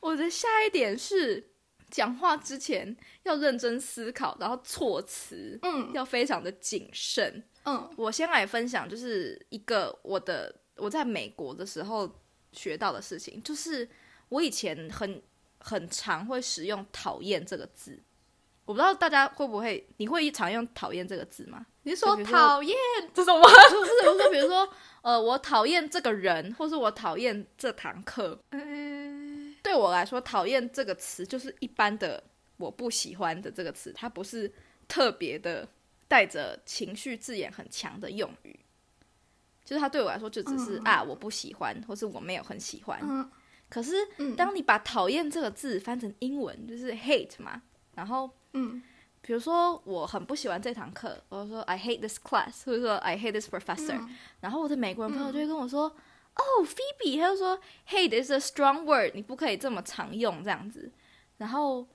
[0.00, 1.52] 我的下一点是，
[1.90, 7.42] 讲话之前要认真思考，然后措辞嗯要非常的谨慎。
[7.64, 12.22] 嗯我先来分享，就是一个我的我在美国的时候
[12.52, 13.88] 学到的事情，就是
[14.28, 15.20] 我以前很
[15.58, 18.00] 很常会使用“讨厌”这个字。
[18.64, 21.64] 我不知道大家会不会，你会常用“讨厌”这个字吗？
[21.84, 22.76] 你是说讨厌
[23.14, 23.46] 这种吗？
[23.48, 24.68] 不是，不是说，比如说，
[25.00, 28.38] 呃，我讨厌这个人，或是我讨厌这堂课。
[28.50, 32.22] 嗯对我来说，讨厌这个词就是一般的
[32.58, 34.52] 我不喜欢的这个词，它不是
[34.86, 35.66] 特别的
[36.06, 38.58] 带着情绪字眼很强的用语。
[39.64, 42.98] 就是它对我来说就只是、啊我不喜欢，或是我没有很喜欢。
[43.02, 43.30] 嗯
[43.68, 47.62] 可是嗯当你把讨厌这个字翻成英文，就是 hate 嘛，
[47.94, 48.82] 然后嗯。
[49.20, 54.16] 比如说我很不喜欢这堂课，我就说 I hate this class，或者说 I hate this professor，、嗯。
[54.40, 60.90] 然后我的美国人朋友就会跟我说，哦，Phoebe，他就说 hate is a strong word，你不可以这么常用这样子，
[61.36, 61.86] 然后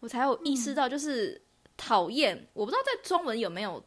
[0.00, 1.42] 我才有意识到，就是
[1.76, 3.84] 讨厌，我不知道在中文有没有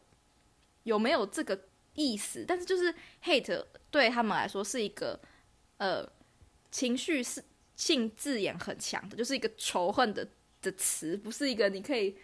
[0.84, 1.58] 有没有这个
[1.94, 5.18] 意思，但是就是 hate 对他们来说是一个
[5.78, 6.06] 呃
[6.72, 7.44] 情绪是
[7.76, 10.26] 性字眼很强的，就是一个仇恨的
[10.60, 12.16] 的词，不是一个你可以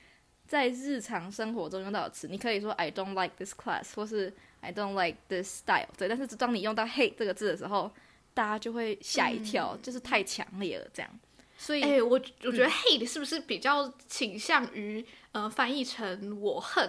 [0.47, 2.27] 在日常生活中用到的词。
[2.27, 6.09] 你可以说 I don't like this class，或是 I don't like this style，对。
[6.09, 7.93] 但是当你用到 hate 这个字的时候，
[8.35, 11.21] 大家就会吓一跳，就是太强烈了，这样。
[11.57, 16.89] 所以，哎、我我觉得 hate 是不是比较倾向于呃翻译成我恨，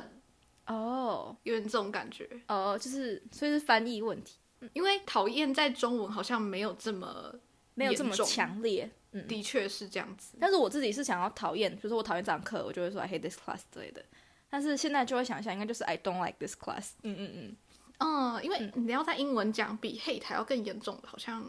[0.67, 2.29] 哦有点这种感觉。
[2.47, 4.37] 哦，就是所以是翻译问题，
[4.73, 7.33] 因为讨厌在中文好像没有这么
[7.75, 8.89] 没有这么强烈。
[9.11, 10.37] 嗯，的确是这样子。
[10.39, 14.05] 但是我自己是想要讨厌，比如说我讨厌这堂课，我就会说 I hate this class 之类的。
[14.49, 16.91] 但是现在就会想一想，应该就是 I don't like this class。
[17.01, 17.55] 嗯嗯嗯，
[17.99, 21.43] 嗯，因为你要在英文讲比 hate 还要更严重的，好像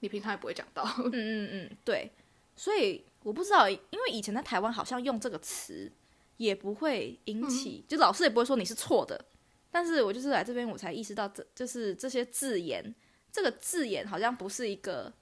[0.00, 0.84] 你平常也不会讲到。
[0.98, 2.10] 嗯嗯嗯，对，
[2.56, 5.90] 所以我不知道，因为以前在台湾好像用这个词
[6.38, 9.24] 也不会引起，就老师也不会说你是错的。
[9.70, 12.94] 但是我就是来这边，我才意识到这就是这些字眼，
[13.30, 15.12] 这个字眼好像不是一个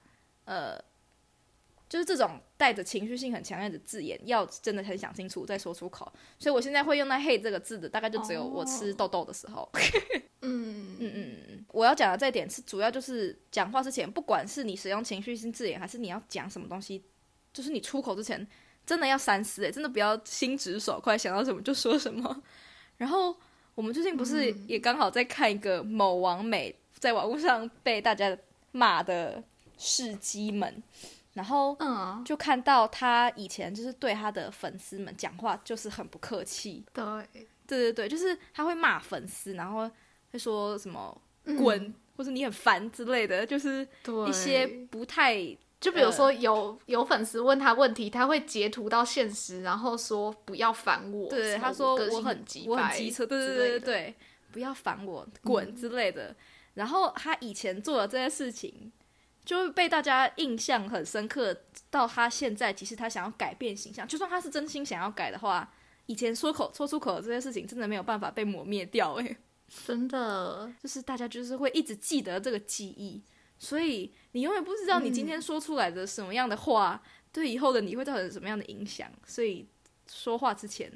[0.44, 0.78] 呃，
[1.88, 6.12] 就是这种带着情绪性很强烈的字眼，要真的很想清楚再说出口。
[6.38, 9.68] 所以我现在会用到 “hey” 这个字的，大概就只有我吃豆豆的时候。
[10.46, 17.02] 嗯嗯嗯嗯，我要讲的这一点是主要就是讲话之前，不管是你使用情绪性字眼，还是你要讲什么东西，
[17.52, 18.46] 就是你出口之前
[18.84, 22.42] 真的要三思，哎，真的不要心直手快，想到什么就说什么。
[22.98, 23.34] 然后
[23.74, 28.36] 我们最近不是也刚好在看一个某王美在网络上被大家
[28.72, 29.42] 骂的
[29.78, 30.82] 事机们，
[31.34, 37.04] 然后嗯，就看到他以前就是对他的粉丝们讲话就是很不客气，对，
[37.66, 39.90] 对对对，就是他会骂粉丝，然后
[40.32, 41.56] 会说什么嗯。
[41.56, 43.86] 滚，或者你很烦之类的，就是
[44.28, 45.36] 一些不太
[45.80, 51.28] 就比如说有、有粉丝问他问题，他会截图到现实，然后说不要烦我。
[51.28, 54.14] 对，他说我很急，我很机车，对对对，
[54.52, 56.34] 不要烦我，滚之类的。
[56.74, 58.90] 然后他以前做的这些事情，
[59.44, 61.56] 就会被大家印象很深刻。
[61.90, 65.72] 到他现在，其实他想要改变形象，就算他是真心想要改的话，
[66.06, 69.14] 以前说口说出口的这些事情，真的没有办法被抹灭掉。
[69.14, 69.36] 诶，
[69.86, 73.22] 真的，就是大家就是会一直记得这个记忆，
[73.60, 79.08] 所以你永远不知道你今天说出来的什么样的话，对以后的你会造成什么样的影响。
[79.24, 79.64] 所以
[80.08, 80.90] 说话之前，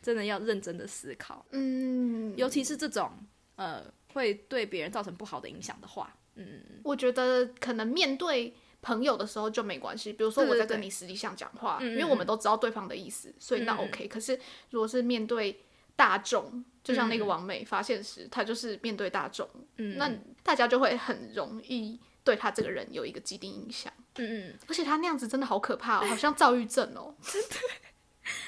[0.00, 1.44] 真的要认真的思考。
[1.50, 3.10] 嗯，尤其是这种
[3.56, 3.82] 呃
[4.12, 14.06] 会对别人造成不好的影响的话，嗯，我觉得可能面对朋友的时候就没关系，比如说我在跟你实际上讲话，因为我们都知道对方的意思，所以那 OK。
[14.06, 14.38] 可是
[14.70, 15.60] 如果是面对
[15.96, 19.96] 大众，就像那个王美发现时，他就是面对大众，嗯。
[19.98, 20.10] 那
[20.42, 27.14] 大家就会很容易对他这个人有一个既定印象，嗯嗯，而且他那样子真的好可怕哦，好像躁郁症哦。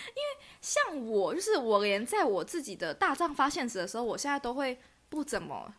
[0.09, 4.79] 因为像我就是我连在我自己的大账发现时的时候，我现在都会
[5.09, 5.75] 不怎么，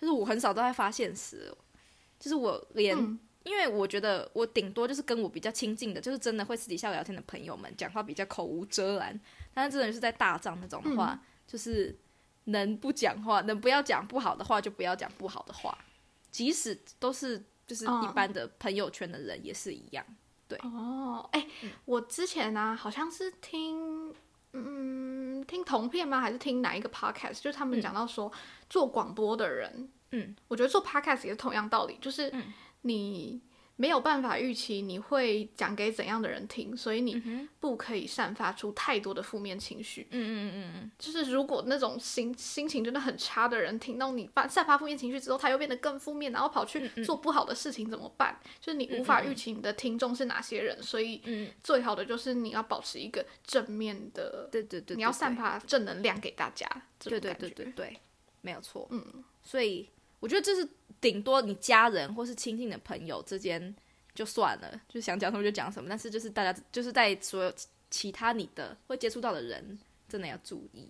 [0.00, 1.52] 就是我很少都在发现时，
[2.18, 2.96] 就是我连。
[2.96, 3.18] 嗯。
[3.46, 9.20] 因为我觉得我顶多就是跟我比较亲近的，就是真的会私底下聊天的朋友们讲话比较口无遮拦，
[9.54, 11.16] 但是真的是在大仗那种的话，
[11.46, 11.96] 就是
[12.46, 15.78] 能不讲话，能不要讲不好的话就不要讲不好的话，
[16.32, 20.04] 即使都是就是一嗯般的朋友圈的人也是一样。
[20.48, 20.58] 对。
[20.64, 21.46] 哦，哎、
[21.84, 24.12] 我之前呢、好像是听，
[24.64, 26.20] 嗯，听同片吗？
[26.20, 27.40] 还是听哪一个 podcast？
[27.40, 28.30] 就是他们讲到说，
[28.70, 32.52] 做广播的人，嗯，我觉得做 podcast 也是同样道理，就是嗯
[32.82, 33.40] 你
[33.78, 37.22] 没有办法预期你会讲给怎样的人听，所以你
[37.60, 40.06] 不可以散发出太多的负面情绪。
[40.10, 48.38] 嗯嗯嗯嗯就是如果那种心心情真的很差的人，听到你发散发负面情绪之后，他又变得更负面，然后跑去做不好的事情，怎么办？
[48.60, 56.66] 就是你无法预期你的听众是哪些人，所以嗯，最好的就是你要保持一个正面的，对对对，你要散发正能量给大家。
[56.98, 58.00] 这对对对对对，
[58.40, 58.88] 没有错。
[58.90, 59.86] 嗯，所以
[60.20, 60.68] 我觉得这是
[61.00, 63.74] 顶多你家人或是亲近的朋友之间
[64.14, 65.88] 就算了，就想讲什么就讲什么。
[65.88, 70.88] 但是就是大家就是在所有其其他你的会接触到的人，真的要注意，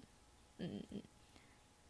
[0.58, 1.02] 嗯嗯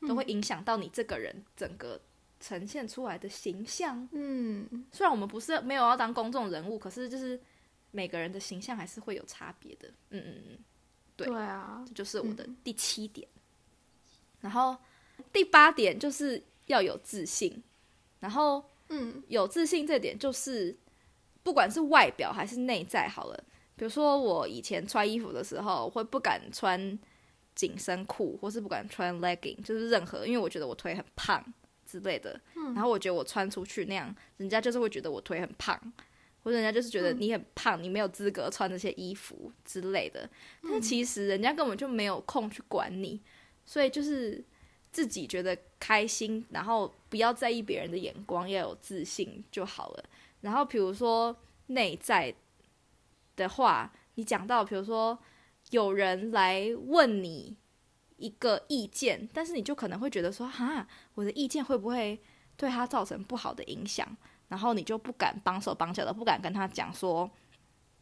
[0.00, 2.00] 嗯，都会影响到你这个人整个
[2.40, 4.08] 呈现出来的形象。
[4.12, 7.40] 嗯，虽然我们不是没有要当公众人物，可是就是
[7.90, 9.88] 每个人的形象还是会有差别的。
[10.10, 10.58] 嗯嗯嗯。
[11.16, 13.26] 对对啊，这就是我的第七点。
[14.42, 14.76] 然后
[15.32, 17.62] 第八点就是要有自信，
[18.20, 20.76] 然后嗯有自信这点就是
[21.42, 23.44] 不管是外表还是内在好了。
[23.76, 26.98] 比如说我以前穿衣服的时候会不敢穿
[27.54, 31.44] 紧身裤，或是不敢穿 legging，就是任何，因为我觉得我腿很胖
[31.84, 32.40] 之类的。
[32.54, 35.78] 然后我觉得我穿出去那样，人家就是会觉得我腿很胖，
[36.42, 40.28] 或者人家就是觉得你很胖，你没有资格穿这些衣服之类的。
[40.62, 43.20] 但其实人家根本就没有空去管你，
[43.66, 44.42] 所以就是
[44.96, 50.04] 自己觉得开心，然后不要在意别人的眼光，要有自信就好了。
[50.40, 51.36] 然后比如说
[51.66, 52.34] 内在
[53.36, 55.18] 的话，你讲到比如说
[55.68, 57.58] 有人来问你
[58.16, 62.18] 一个意见，但是你就可能会觉得说，哈，我的意见会不会
[62.56, 64.16] 对他造成不好的影响？
[64.48, 67.30] 然后你就不敢帮手帮脚的，不敢跟他讲说，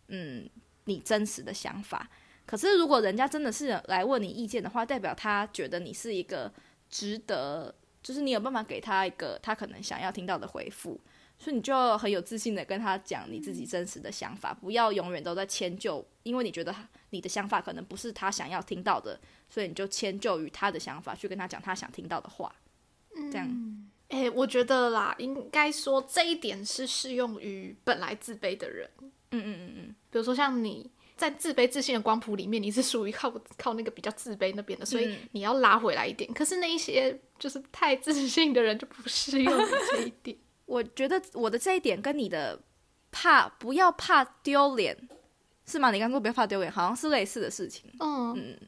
[0.06, 0.48] 嗯，
[0.84, 2.08] 你真实的想法。
[2.46, 6.52] 可是如果人家真的是来问你意见的话，代表他觉得你是一个
[6.94, 7.74] 值得，
[8.04, 11.00] 就是你有办法给他一个他可能想要听到的回复，
[11.36, 16.72] 所以你就很有自信的跟他讲你自己真实的想法，不要永远都在迁就，因为你觉得
[17.10, 19.18] 你的想法可能不是他想要听到的，
[19.50, 22.54] 所以你就迁就于他的想法去跟他讲他想听到的话，
[23.32, 23.90] 这样。
[24.10, 28.88] 哎、我觉得啦，应该说这一点是适用于本来自卑的人。
[29.00, 36.32] 嗯嗯嗯嗯，比如说像你在自卑自信的光谱里面，你是属于靠靠那个比较自卑那边的，所以嗯你要拉回来一点。
[36.34, 40.36] 可是那一些就是太自信的人就不适用你这一点。
[40.66, 42.58] 我觉得我的这一点跟你的
[43.12, 44.96] 怕不要怕丢脸
[45.66, 45.90] 是吗？
[45.90, 48.58] 你刚刚说不要怕丢脸，好像是类似的事情，嗯，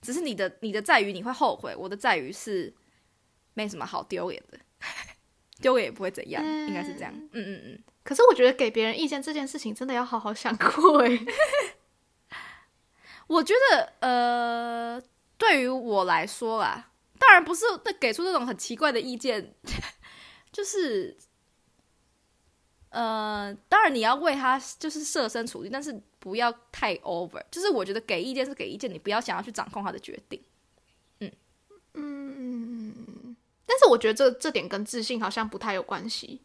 [0.00, 2.72] 只是你的你的在于你会后悔，我的在于是
[3.54, 4.58] 没什么好丢脸的，
[5.60, 7.12] 丢脸也不会怎样，应该是这样。
[7.14, 11.18] 嗯嗯嗯，可是我觉得给别人意见这件事情真的要好好想过哎。
[13.28, 15.02] 我觉得呃，
[15.38, 19.54] 对于我来说啦，当然不是那给出这种很奇怪的意见，
[20.52, 21.16] 就是
[22.90, 27.42] 呃，当然你要为他就是设身处地，但是不要太 over。
[27.50, 30.42] 就是我觉得给意见是给意见，你不要想要去掌控他的决定。
[31.20, 31.32] 嗯
[31.94, 36.42] 嗯，但是我觉得这这点跟自信好像不太有关系。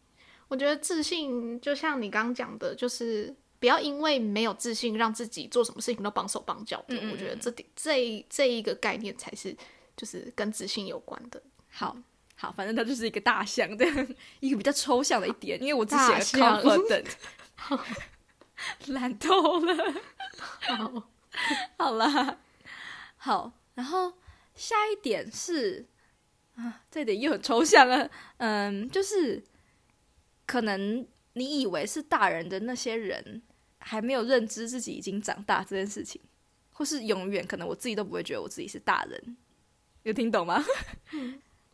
[0.48, 6.96] 我觉得自信就像你刚刚讲的，就是不要因为没有自信，让自己做什么事情都绑手绑脚的。
[6.96, 9.56] 嗯嗯嗯我觉得这点这这一个概念才是
[9.96, 11.42] 就是跟自信有关的。
[11.70, 11.98] 好，
[12.36, 14.08] 好，反正它就是一个大象，这样
[14.40, 17.06] 一个比较抽象的一点，因为我只写了 confident，
[18.88, 19.94] 懒 透了。
[20.62, 21.04] 好，
[21.78, 22.38] 好啦，
[23.18, 24.14] 好，然后
[24.56, 25.86] 下一点是
[26.56, 28.10] 啊，这点又很抽象了。
[28.38, 29.44] 嗯，就是
[30.48, 33.44] 可能你以为是大人的那些人，
[33.78, 36.20] 还没有认知自己已经长大这件事情，
[36.72, 39.38] 或是永远可能我自己都不会觉得我自己是大人。
[40.04, 40.64] 有听懂吗？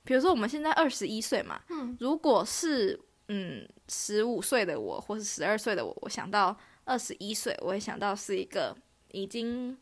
[0.04, 8.76] 比如说我们现在二十一岁嘛，嗯如果是嗯十五岁的我，或是十二岁的我，我想到二十一岁，我会想到是一个
[9.12, 9.78] 已经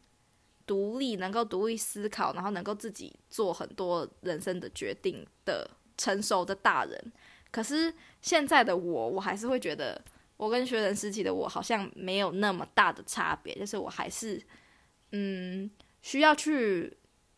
[0.68, 5.68] 独立、能够独立思考，然后能够自己做很多人生的决定的
[5.98, 7.12] 成熟的大人。
[7.52, 10.02] 可是现在的我，我还是会觉得，
[10.38, 14.42] 我跟学生时期的我好像没有那么大的差别，就是我还是
[15.12, 15.70] 嗯
[16.02, 16.98] 需要去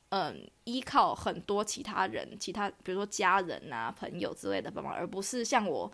[0.10, 5.92] 嗯依靠很多其他人，其他比如说家人啊、朋友之类的帮忙，而不是像我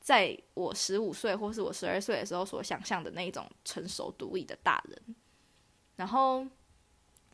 [0.00, 5.16] 在我十五岁或是我十二岁的时候所想象的那一种成熟独立的大人。
[5.94, 6.44] 然后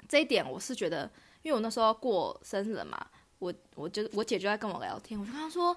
[0.06, 1.10] 这一点我是觉得，
[1.40, 3.06] 因为我那时候过生日了嘛，
[3.38, 5.74] 我我就我姐就在跟我聊天，我就跟她说，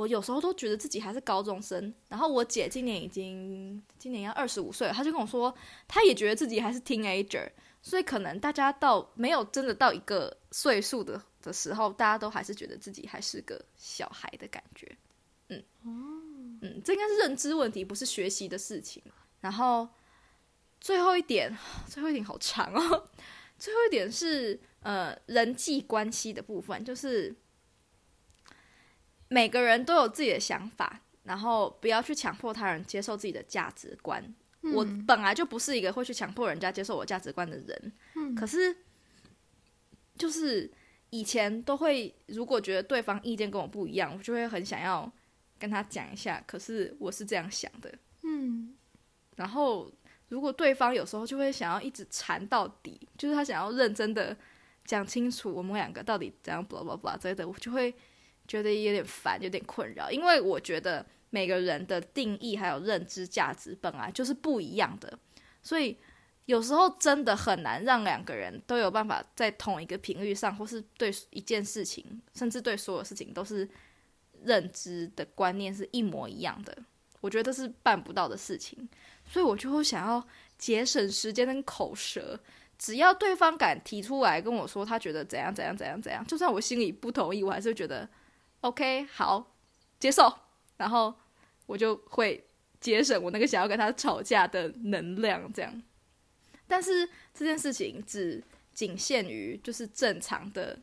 [0.00, 1.92] 我有时候都觉得自己还是高中生。
[2.08, 5.54] 然后我姐今年已经今年要二十五岁了，她就跟我说，
[5.86, 7.46] 她也觉得自己还是 teenager。
[7.82, 14.90] 所以可能大家到没有真的到一个岁数的的时候，大家都还是觉得自己还是个小孩的感觉。
[15.48, 15.64] 嗯，
[16.62, 19.02] 嗯，这应该是认知问题，不是学习的事情。
[19.40, 19.88] 然后
[20.80, 23.08] 最后一点，最后一点好长哦。
[23.58, 27.34] 最后一点是呃人际关系的部分，就是
[29.30, 34.22] 每个人都有自己的想法，然后不要去强迫他人接受自己的价值观。
[34.74, 38.76] 我本来就不是一个会去强迫人家接受我价值观的人，嗯可是
[40.18, 40.70] 就是
[41.08, 45.10] 以前都会，如果觉得对方意见跟我不一样，我就会很想要
[45.58, 46.44] 跟他讲一下。
[46.46, 47.90] 可是我是这样想的，
[48.22, 48.74] 嗯
[49.36, 49.90] 然后
[50.28, 54.36] 如果对方有时候就会想要一直缠到底，就是他想要认真的
[54.84, 57.94] 讲清楚我们两个到底怎样，blah blah blah 之类的，我就会
[58.50, 65.16] 觉得有点烦，有点困扰，因为我觉得每个人的定义还有认知价值本来就是不一样的，
[65.62, 65.96] 所以
[66.46, 73.68] 有时候真的很难让两个人都有办法在同一个频率上，或是对一件事情，甚至对所有事情都是
[74.42, 76.76] 认知的观念是一模一样的。
[77.20, 78.88] 我觉得是办不到的事情，
[79.30, 80.26] 所以我就会想要
[80.58, 82.40] 节省时间跟口舌。
[82.76, 88.08] 只要对方敢提出来跟我说他觉得怎样怎样怎样怎样，就算我心里不同意，我还是觉得
[88.60, 89.54] OK 好
[89.98, 90.32] 接受，
[90.76, 91.14] 然后
[91.66, 92.44] 我就会
[92.80, 95.82] 节省我那个想要跟他吵架的能量，这样。
[96.66, 98.42] 但是这件事情只
[98.72, 100.78] 仅限于就是正常的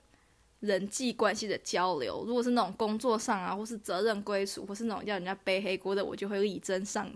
[0.60, 2.24] 人际关系的交流。
[2.28, 7.10] 如果是那种工作上啊，或是责任归属，或是那种要人家背黑锅的，我就会力争上，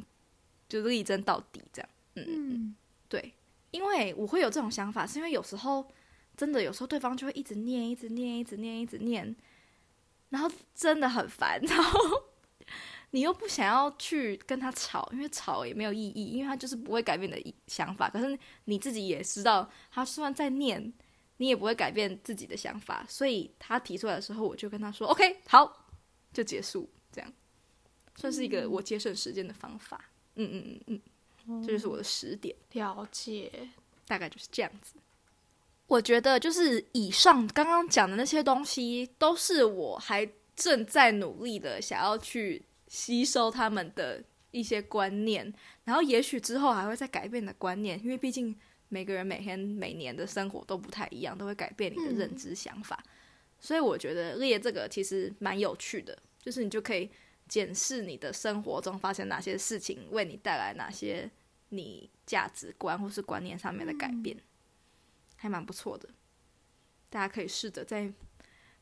[0.70, 1.90] 就是力争到底这样。
[2.16, 2.76] 嗯
[3.10, 3.34] 对，
[3.72, 5.86] 因为我会有这种想法，是因为有时候
[6.38, 9.36] 真的有时候对方就会一直念，一直念，一直念，一直念，
[10.32, 12.00] 然后真的很烦， 然后
[13.12, 18.10] 你又不想要去跟他吵，因为吵也没有意义，因为他就是不会改变你的想法。
[18.10, 20.92] 可是你自己也知道，他就算在念，
[21.38, 23.06] 你也不会改变自己的想法。
[23.08, 25.86] 所以他提出来的时候，我就跟他说：“OK，好，
[26.34, 27.32] 就结束。”这样
[28.16, 30.10] 算是一个我节省时间的方法。
[30.36, 31.02] 嗯嗯嗯
[31.48, 32.56] 嗯，这就是我的十点。
[32.72, 33.70] 了解。
[34.08, 34.96] 大概就是这样子。
[35.92, 40.26] 我觉得就是以上刚刚讲的那些东西，都是我还
[40.56, 53.04] 正在努力的想要去吸收他们的一些观念，然后也许之后还会再改变的观念，因为毕竟每个人每天每年的生活都不太一样，都会改变你的认知想法。
[53.60, 57.10] 所以我觉得列这个其实蛮有趣的，就是你就可以
[57.50, 61.30] 检视你的生活中发生哪些事情，为你带来哪些
[61.68, 64.38] 你价值观或是观念上面的改变，
[65.42, 66.08] 还蛮不错的。
[67.10, 68.14] 大家可以试着在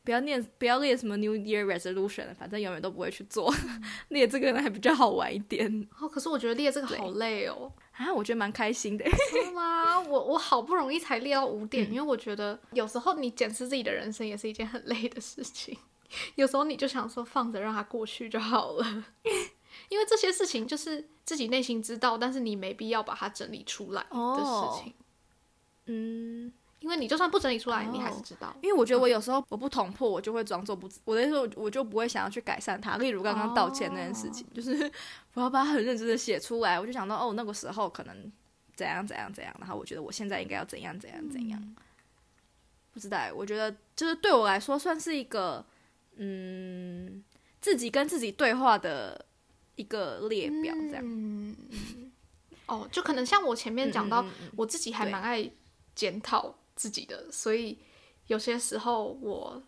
[0.03, 3.53] 不要念不要列什么 New Year Resolution，反正永远都不会去做，
[4.09, 7.71] 列这个呢还比较好玩一点哦，可是我觉得列这个好累哦。
[7.91, 9.05] 啊，我觉得蛮开心的。
[9.31, 9.99] 真的吗？
[10.01, 15.77] 我我好不容易才列到五点，嗯因为我觉得有时候你检视自己的人生也是一件很累的事情。
[16.35, 19.05] 有时候你就想说放着让它过去就好了，
[19.89, 24.93] 因为这些事情就是自己内心知道，但是你没必要把它整理出来的哦事情。
[25.91, 28.55] 嗯，因为你就算不整理出来，哦你还是知道。
[28.61, 30.99] 因为我觉得我有时候我不捅破，我就会装作不知。
[31.03, 32.97] 我的意思，我就不会想要去改善它。
[32.97, 34.89] 例如刚刚道歉那件事情，就是
[35.33, 36.79] 我要把它很认真的写出来。
[36.79, 38.31] 我就想到，哦，那个时候可能
[38.75, 41.75] 怎样怎样怎样，然后我觉得我现在应该要怎样怎样怎样。
[42.91, 45.65] 不知道欸，我觉得就是对我来说算是一个
[46.17, 47.23] 嗯，
[47.61, 49.25] 自己跟自己对话的
[49.75, 51.03] 一个列表，这样。
[51.05, 51.55] 嗯，
[52.65, 55.49] 哦，就可能像我前面讲到，嗯嗯嗯嗯我自己还对蛮爱
[55.95, 57.77] 检讨自己的，所以
[58.27, 59.61] 有些时候我，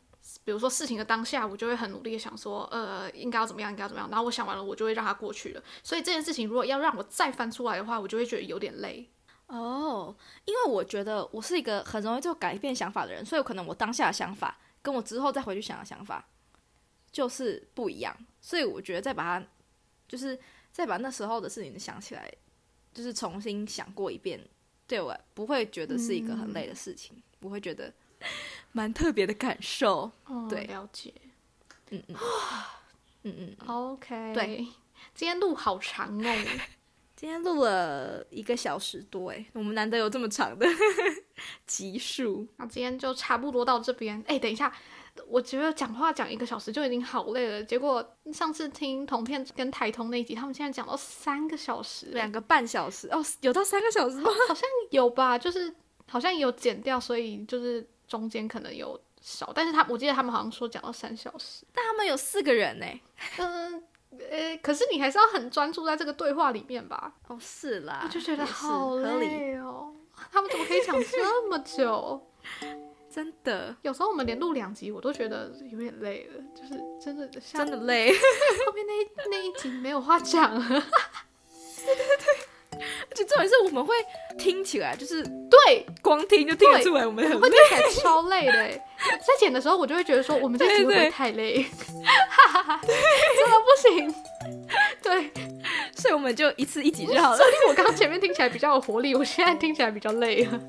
[0.43, 5.63] 比如说事情的当下，我就会很努力的想说，呃，应该要怎么样，应该怎么样，然后我想完了，我就会让它过去了。
[5.83, 9.09] 所以这件事情如果要让我再翻出来的话，我就会觉得有点累。
[9.47, 10.15] 哦，
[10.45, 16.25] 因为我觉得我是一个很容易就改变想法的人，所以可能我当下的想法跟我之后再回去想的想法
[17.11, 19.45] 就是不一样，所以我觉得再把它，
[20.07, 20.39] 就是
[20.71, 22.31] 再把那时候的事情想起来，
[22.93, 24.39] 就是重新想过一遍，
[24.91, 27.93] 对我不会觉得是一个很累的事情，我会觉得
[28.73, 30.11] 蛮特别的感受。
[30.25, 31.13] 哦，对了解。
[31.91, 32.15] 嗯嗯
[33.23, 34.57] 嗯嗯，OK，对，
[35.15, 36.45] 今天录好长哦。
[37.15, 40.67] 今天录了一个小时多，诶，我们难得有这么长的
[41.65, 42.45] 集数。
[42.57, 44.21] 那今天就差不多到这边。
[44.27, 44.73] 哎，等一下，
[45.27, 47.63] 我觉得讲话讲一个小时就已经好累了。
[47.63, 54.29] 结果上次听同片跟台通那一集，他们现在讲到三个小时，两个半小时哦，有到三个小时吗？
[54.47, 55.37] 好像有吧？
[55.37, 55.73] 就是
[56.07, 59.51] 好像有剪掉，所以就是中间可能有少。
[59.53, 61.65] 但是他我记得他们好像说讲到三小时。
[61.73, 62.85] 但他们有四个人呢。
[63.37, 63.83] 嗯。
[64.29, 67.13] 呃，可是你还是要很专注在这个对话里面吧？
[67.29, 69.95] 哦，是啦，我就觉得好，累哦。
[70.29, 72.21] 他们怎么可以讲这么久？
[73.13, 78.09] 真的有时候我们连录两集，我都觉得有点累了，就是真的真的累。
[78.65, 80.65] 后面那一那一集没有话讲了。
[80.69, 83.93] 对对对而且重点是我们会
[84.39, 87.39] 听起来，就是对，光听就听得出来我们很累。
[87.41, 88.81] 会听起来超累的欸。
[88.97, 91.63] 在剪的时候，我就会觉得说，我们这集会不会对对太累？
[91.63, 94.15] 哈哈哈，真的不行。
[95.01, 95.31] 对，
[95.95, 97.45] 所以我们就一次一集就好了所。
[97.45, 100.59] 以我刚刚前面听起来比较有活力，我现在听起来比较累了。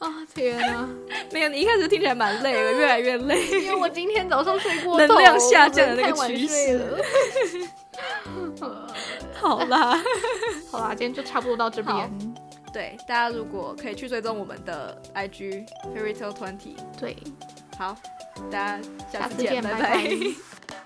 [0.00, 0.88] 啊天啊！
[1.32, 3.46] 没有，你一开始听起来蛮累的，越来越累。
[3.46, 6.80] 因为我今天早上睡过头，能量下降的那个趋势
[9.34, 10.02] 好啦，
[10.70, 12.34] 好啦，今天就差不多到这好边。
[12.72, 16.76] 对大家如果可以去追踪我们的 IG Fairy Tale Twenty。
[16.98, 17.16] 对，
[17.76, 17.96] 好，
[18.50, 18.82] 大家
[19.12, 20.79] 下下次见，次见，拜拜拜